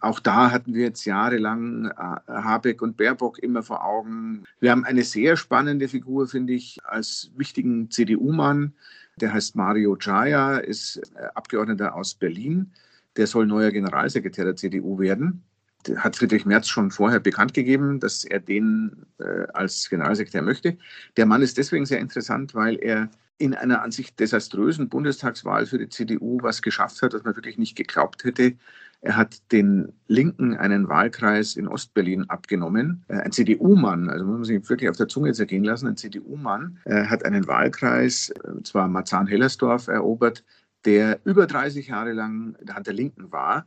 [0.00, 1.92] Auch da hatten wir jetzt jahrelang äh,
[2.26, 4.44] Habeck und Baerbock immer vor Augen.
[4.60, 8.72] Wir haben eine sehr spannende Figur, finde ich, als wichtigen CDU-Mann.
[9.20, 12.72] Der heißt Mario Jaya, ist äh, Abgeordneter aus Berlin.
[13.16, 15.42] Der soll neuer Generalsekretär der CDU werden.
[15.86, 20.76] Der hat Friedrich Merz schon vorher bekannt gegeben, dass er den äh, als Generalsekretär möchte.
[21.16, 23.08] Der Mann ist deswegen sehr interessant, weil er
[23.38, 27.58] in einer an sich desaströsen Bundestagswahl für die CDU was geschafft hat, das man wirklich
[27.58, 28.54] nicht geglaubt hätte.
[29.02, 33.04] Er hat den Linken einen Wahlkreis in Ostberlin abgenommen.
[33.08, 36.78] Äh, ein CDU-Mann, also muss man sich wirklich auf der Zunge zergehen lassen, ein CDU-Mann
[36.84, 40.44] äh, hat einen Wahlkreis, äh, zwar Marzahn-Hellersdorf, erobert,
[40.84, 43.66] der über 30 Jahre lang in der Hand der Linken war.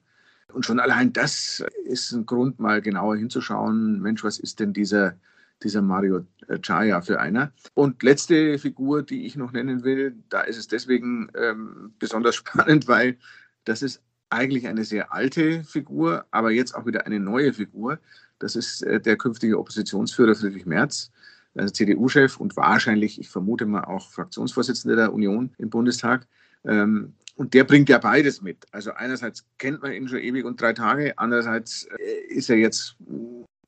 [0.51, 5.15] Und schon allein das ist ein Grund, mal genauer hinzuschauen, Mensch, was ist denn dieser,
[5.63, 6.25] dieser Mario
[6.61, 7.51] Chaya für einer?
[7.73, 12.87] Und letzte Figur, die ich noch nennen will, da ist es deswegen ähm, besonders spannend,
[12.87, 13.17] weil
[13.65, 17.99] das ist eigentlich eine sehr alte Figur, aber jetzt auch wieder eine neue Figur.
[18.39, 21.11] Das ist äh, der künftige Oppositionsführer Friedrich Merz,
[21.55, 26.27] also CDU-Chef und wahrscheinlich, ich vermute mal, auch Fraktionsvorsitzender der Union im Bundestag.
[26.63, 28.65] Ähm, und der bringt ja beides mit.
[28.71, 32.97] Also einerseits kennt man ihn schon ewig und drei Tage, andererseits äh, ist er jetzt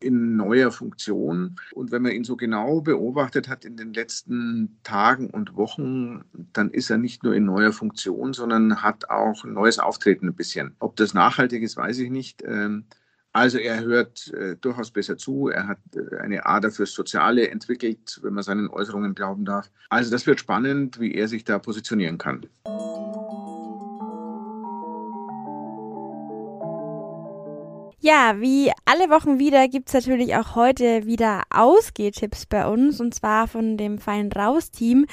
[0.04, 1.56] in neuer Funktion.
[1.74, 6.24] Und wenn man ihn so genau beobachtet hat in den letzten Tagen und Wochen,
[6.54, 10.36] dann ist er nicht nur in neuer Funktion, sondern hat auch ein neues Auftreten ein
[10.36, 10.76] bisschen.
[10.80, 12.43] Ob das nachhaltig ist, weiß ich nicht.
[12.43, 12.86] Ähm,
[13.34, 18.20] also er hört äh, durchaus besser zu, er hat äh, eine Ader fürs Soziale entwickelt,
[18.24, 19.72] wenn man seinen Äußerungen glauben darf.
[19.89, 22.45] Also das wird spannend, wie er sich da positionieren kann.
[28.04, 33.47] Ja, wie alle Wochen wieder gibt's natürlich auch heute wieder Ausgehtipps bei uns und zwar
[33.47, 35.06] von dem Fein Raus-Team.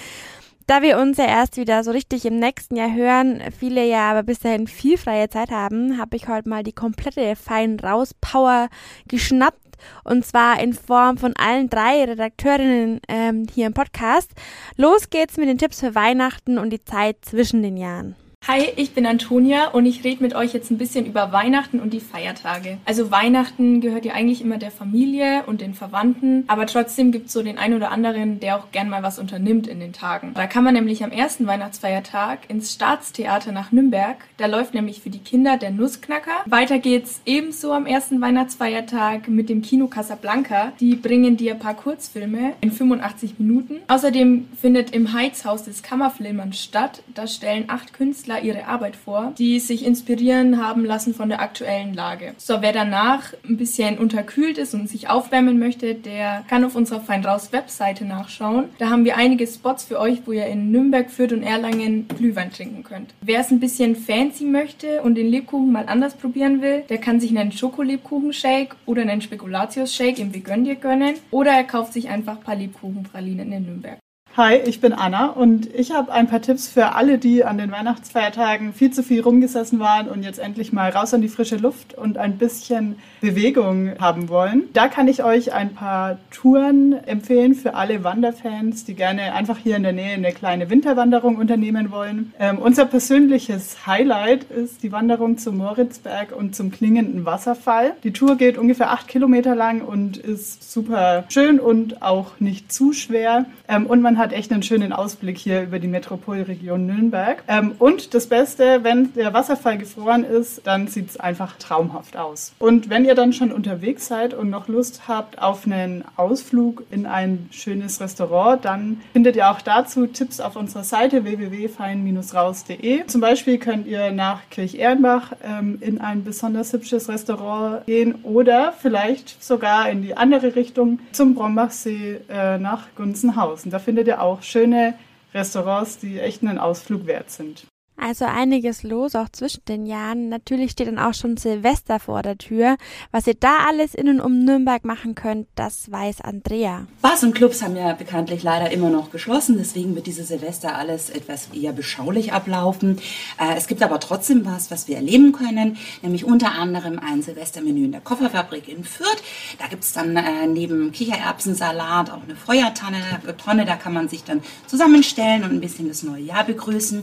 [0.66, 4.22] Da wir uns ja erst wieder so richtig im nächsten Jahr hören, viele ja aber
[4.22, 8.70] bis dahin viel freie Zeit haben, habe ich heute mal die komplette Fein Raus Power
[9.06, 14.30] geschnappt und zwar in Form von allen drei Redakteurinnen ähm, hier im Podcast.
[14.76, 18.16] Los geht's mit den Tipps für Weihnachten und die Zeit zwischen den Jahren.
[18.48, 21.92] Hi, ich bin Antonia und ich rede mit euch jetzt ein bisschen über Weihnachten und
[21.92, 22.78] die Feiertage.
[22.86, 27.34] Also Weihnachten gehört ja eigentlich immer der Familie und den Verwandten, aber trotzdem gibt es
[27.34, 30.32] so den einen oder anderen, der auch gern mal was unternimmt in den Tagen.
[30.32, 34.16] Da kann man nämlich am ersten Weihnachtsfeiertag ins Staatstheater nach Nürnberg.
[34.38, 36.32] Da läuft nämlich für die Kinder der Nussknacker.
[36.46, 40.72] Weiter geht's ebenso am ersten Weihnachtsfeiertag mit dem Kino Casablanca.
[40.80, 43.80] Die bringen dir ein paar Kurzfilme in 85 Minuten.
[43.88, 47.02] Außerdem findet im Heizhaus des Kammerfilmers statt.
[47.14, 51.94] Da stellen acht Künstler ihre Arbeit vor, die sich inspirieren haben lassen von der aktuellen
[51.94, 52.34] Lage.
[52.36, 57.00] So, wer danach ein bisschen unterkühlt ist und sich aufwärmen möchte, der kann auf unserer
[57.00, 58.66] Fein Raus Webseite nachschauen.
[58.78, 62.52] Da haben wir einige Spots für euch, wo ihr in Nürnberg, Fürth und Erlangen Glühwein
[62.52, 63.14] trinken könnt.
[63.22, 67.20] Wer es ein bisschen fancy möchte und den Lebkuchen mal anders probieren will, der kann
[67.20, 72.42] sich einen Schokolebkuchen-Shake oder einen Spekulatius-Shake im Begönn gönnen oder er kauft sich einfach ein
[72.42, 73.98] paar Lebkuchenpralinen in Nürnberg.
[74.38, 77.72] Hi, ich bin Anna und ich habe ein paar Tipps für alle, die an den
[77.72, 81.94] Weihnachtsfeiertagen viel zu viel rumgesessen waren und jetzt endlich mal raus an die frische Luft
[81.94, 84.68] und ein bisschen Bewegung haben wollen.
[84.74, 89.74] Da kann ich euch ein paar Touren empfehlen für alle Wanderfans, die gerne einfach hier
[89.74, 92.32] in der Nähe eine kleine Winterwanderung unternehmen wollen.
[92.38, 97.94] Ähm, unser persönliches Highlight ist die Wanderung zum Moritzberg und zum klingenden Wasserfall.
[98.04, 102.92] Die Tour geht ungefähr acht Kilometer lang und ist super schön und auch nicht zu
[102.92, 103.46] schwer.
[103.66, 107.42] Ähm, und man hat hat echt einen schönen Ausblick hier über die Metropolregion Nürnberg.
[107.48, 112.52] Ähm, und das Beste, wenn der Wasserfall gefroren ist, dann sieht es einfach traumhaft aus.
[112.58, 117.06] Und wenn ihr dann schon unterwegs seid und noch Lust habt auf einen Ausflug in
[117.06, 123.06] ein schönes Restaurant, dann findet ihr auch dazu Tipps auf unserer Seite www.fein-raus.de.
[123.06, 129.42] Zum Beispiel könnt ihr nach Kirch-Ehrenbach ähm, in ein besonders hübsches Restaurant gehen oder vielleicht
[129.42, 133.70] sogar in die andere Richtung zum Brombachsee äh, nach Gunzenhausen.
[133.70, 134.94] Da findet ihr auch schöne
[135.34, 137.66] Restaurants, die echt einen Ausflug wert sind.
[138.00, 140.28] Also einiges los, auch zwischen den Jahren.
[140.28, 142.76] Natürlich steht dann auch schon Silvester vor der Tür.
[143.10, 146.86] Was ihr da alles in und um Nürnberg machen könnt, das weiß Andrea.
[147.02, 149.56] Bars und Clubs haben ja bekanntlich leider immer noch geschlossen.
[149.58, 153.00] Deswegen wird diese Silvester alles etwas eher beschaulich ablaufen.
[153.40, 155.76] Äh, es gibt aber trotzdem was, was wir erleben können.
[156.02, 159.22] Nämlich unter anderem ein Silvestermenü in der Kofferfabrik in Fürth.
[159.58, 162.98] Da gibt's dann äh, neben Kichererbsensalat auch eine Feuertonne.
[163.44, 167.02] Tonne, da kann man sich dann zusammenstellen und ein bisschen das neue Jahr begrüßen.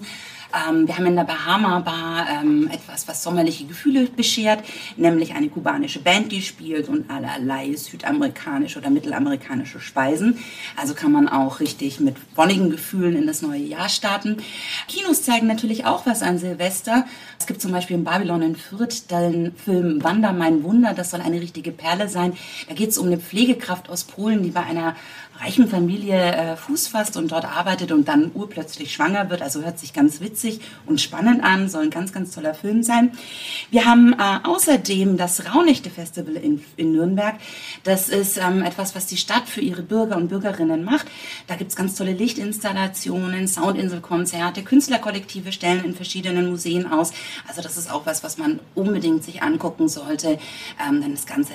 [0.56, 4.64] Ähm, wir haben in der Bahama Bar ähm, etwas, was sommerliche Gefühle beschert,
[4.96, 10.40] nämlich eine kubanische Band, die spielt und allerlei südamerikanische oder mittelamerikanische Speisen.
[10.78, 14.38] Also kann man auch richtig mit wonnigen Gefühlen in das neue Jahr starten.
[14.88, 17.06] Kinos zeigen natürlich auch was an Silvester.
[17.40, 20.94] Es gibt zum Beispiel in Babylon in Fürth den Film Wander mein Wunder.
[20.94, 22.34] Das soll eine richtige Perle sein.
[22.70, 24.96] Da geht es um eine Pflegekraft aus Polen, die bei einer
[25.40, 29.42] reichen Familie äh, Fuß fasst und dort arbeitet und dann urplötzlich schwanger wird.
[29.42, 33.12] Also hört sich ganz witzig und spannend an, soll ein ganz, ganz toller Film sein.
[33.70, 37.36] Wir haben äh, außerdem das Raunächte-Festival in, in Nürnberg.
[37.84, 41.08] Das ist ähm, etwas, was die Stadt für ihre Bürger und Bürgerinnen macht.
[41.48, 47.12] Da gibt's ganz tolle Lichtinstallationen, Soundinselkonzerte, Künstlerkollektive stellen in verschiedenen Museen aus.
[47.48, 50.40] Also das ist auch was, was man unbedingt sich angucken sollte,
[50.88, 51.54] ähm, denn das Ganze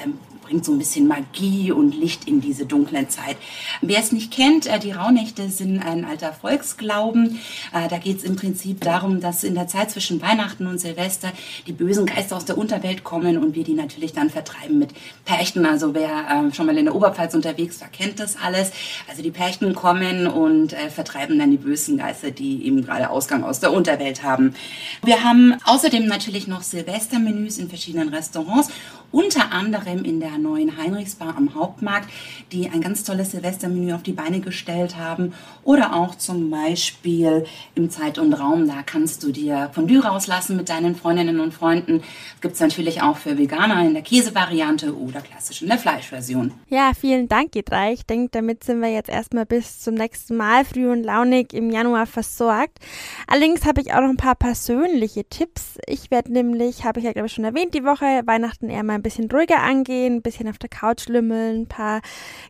[0.50, 3.36] bringt so ein bisschen Magie und Licht in diese dunklen Zeit.
[3.80, 7.40] Wer es nicht kennt, äh, die Rauhnächte sind ein alter Volksglauben.
[7.72, 11.32] Äh, da geht es im Prinzip darum, dass in der Zeit zwischen Weihnachten und Silvester
[11.66, 14.90] die bösen Geister aus der Unterwelt kommen und wir die natürlich dann vertreiben mit
[15.24, 15.66] Perchten.
[15.66, 18.72] Also wer ähm, schon mal in der Oberpfalz unterwegs war, kennt das alles.
[19.08, 23.44] Also die Perchten kommen und äh, vertreiben dann die bösen Geister, die eben gerade Ausgang
[23.44, 24.54] aus der Unterwelt haben.
[25.02, 28.68] Wir haben außerdem natürlich noch Silvestermenüs in verschiedenen Restaurants,
[29.12, 32.08] unter anderem in der neuen Heinrichsbar am Hauptmarkt,
[32.52, 35.32] die ein ganz tolles Silvestermenü auf die Beine gestellt haben.
[35.64, 37.44] Oder auch zum Beispiel
[37.74, 42.02] im Zeit und Raum, da kannst du dir Fondue rauslassen mit deinen Freundinnen und Freunden.
[42.40, 46.52] Gibt es natürlich auch für Veganer in der Käsevariante oder klassisch in der Fleischversion.
[46.68, 47.92] Ja, vielen Dank, ihr drei.
[47.92, 51.70] Ich denke, damit sind wir jetzt erstmal bis zum nächsten Mal früh und launig im
[51.70, 52.78] Januar versorgt.
[53.26, 55.78] Allerdings habe ich auch noch ein paar persönliche Tipps.
[55.86, 58.99] Ich werde nämlich, habe ich ja glaube ich schon erwähnt, die Woche Weihnachten eher mal
[59.00, 62.00] ein bisschen ruhiger angehen, ein bisschen auf der Couch lümmeln, ein paar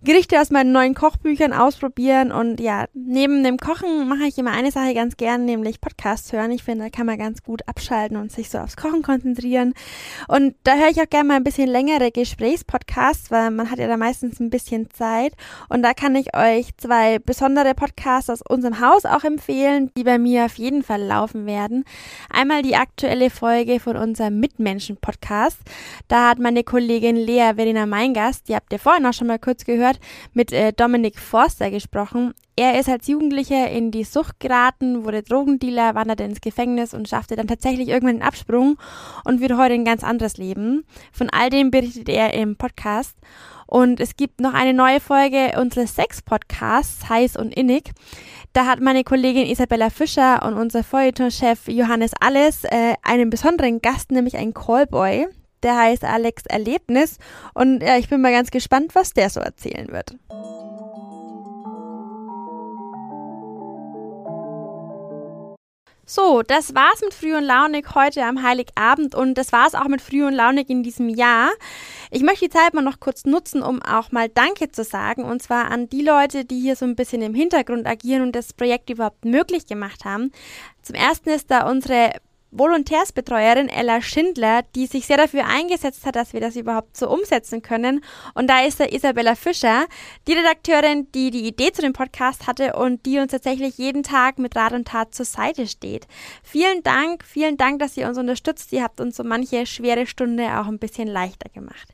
[0.03, 4.73] Gerichte aus meinen neuen Kochbüchern ausprobieren und ja, neben dem Kochen mache ich immer eine
[4.73, 6.51] Sache ganz gern, nämlich Podcasts hören.
[6.51, 9.75] Ich finde, da kann man ganz gut abschalten und sich so aufs Kochen konzentrieren.
[10.29, 13.87] Und da höre ich auch gerne mal ein bisschen längere Gesprächspodcasts, weil man hat ja
[13.87, 15.35] da meistens ein bisschen Zeit.
[15.69, 20.19] Und da kann ich euch zwei besondere Podcasts aus unserem Haus auch empfehlen, die bei
[20.19, 21.85] mir auf jeden Fall laufen werden.
[22.29, 25.59] Einmal die aktuelle Folge von unserem Mitmenschen-Podcast.
[26.09, 29.65] Da hat meine Kollegin Lea Verena Meingast, die habt ihr vorhin auch schon mal kurz
[29.65, 30.01] gehört,
[30.33, 32.35] mit äh, Dominik Forster gesprochen.
[32.57, 37.37] Er ist als Jugendlicher in die Sucht geraten, wurde Drogendealer, wanderte ins Gefängnis und schaffte
[37.37, 38.77] dann tatsächlich irgendwann den Absprung
[39.25, 40.85] und führt heute ein ganz anderes Leben.
[41.13, 43.17] Von all dem berichtet er im Podcast.
[43.67, 47.93] Und es gibt noch eine neue Folge unseres Sex-Podcasts, Heiß und Innig.
[48.53, 54.11] Da hat meine Kollegin Isabella Fischer und unser Feuilleton-Chef Johannes Alles äh, einen besonderen Gast,
[54.11, 55.29] nämlich einen Callboy.
[55.63, 57.19] Der heißt Alex Erlebnis.
[57.55, 60.15] Und ja, ich bin mal ganz gespannt, was der so erzählen wird.
[66.13, 70.03] So, das war's mit Früh und Launig heute am Heiligabend und das war's auch mit
[70.03, 71.51] Früh und Launig in diesem Jahr.
[72.11, 75.41] Ich möchte die Zeit mal noch kurz nutzen, um auch mal Danke zu sagen und
[75.41, 78.91] zwar an die Leute, die hier so ein bisschen im Hintergrund agieren und das Projekt
[78.91, 80.33] überhaupt möglich gemacht haben.
[80.83, 82.11] Zum ersten ist da unsere
[82.53, 87.63] Volontärsbetreuerin Ella Schindler, die sich sehr dafür eingesetzt hat, dass wir das überhaupt so umsetzen
[87.63, 88.03] können.
[88.35, 89.87] Und da ist da Isabella Fischer,
[90.27, 94.39] die Redakteurin, die die Idee zu dem Podcast hatte und die uns tatsächlich jeden Tag
[94.39, 96.07] mit Rat und Tat zur Seite steht.
[96.43, 98.73] Vielen Dank, vielen Dank, dass ihr uns unterstützt.
[98.73, 101.89] Ihr habt uns so manche schwere Stunde auch ein bisschen leichter gemacht.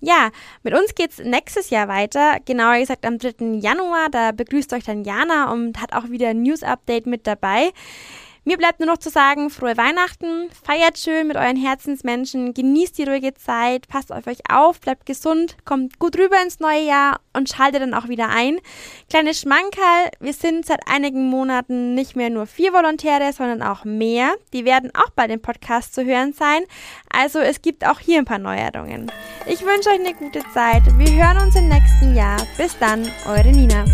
[0.00, 0.30] Ja,
[0.62, 2.38] mit uns geht's nächstes Jahr weiter.
[2.46, 3.58] Genauer gesagt am 3.
[3.60, 4.08] Januar.
[4.10, 7.70] Da begrüßt euch dann Jana und hat auch wieder ein News-Update mit dabei.
[8.44, 13.04] Mir bleibt nur noch zu sagen, frohe Weihnachten, feiert schön mit euren Herzensmenschen, genießt die
[13.04, 17.50] ruhige Zeit, passt auf euch auf, bleibt gesund, kommt gut rüber ins neue Jahr und
[17.50, 18.58] schaltet dann auch wieder ein.
[19.10, 24.34] Kleine Schmankerl, wir sind seit einigen Monaten nicht mehr nur vier Volontäre, sondern auch mehr.
[24.54, 26.62] Die werden auch bei dem Podcast zu hören sein.
[27.12, 29.12] Also es gibt auch hier ein paar Neuerungen.
[29.46, 30.82] Ich wünsche euch eine gute Zeit.
[30.96, 32.38] Wir hören uns im nächsten Jahr.
[32.56, 33.84] Bis dann, eure Nina.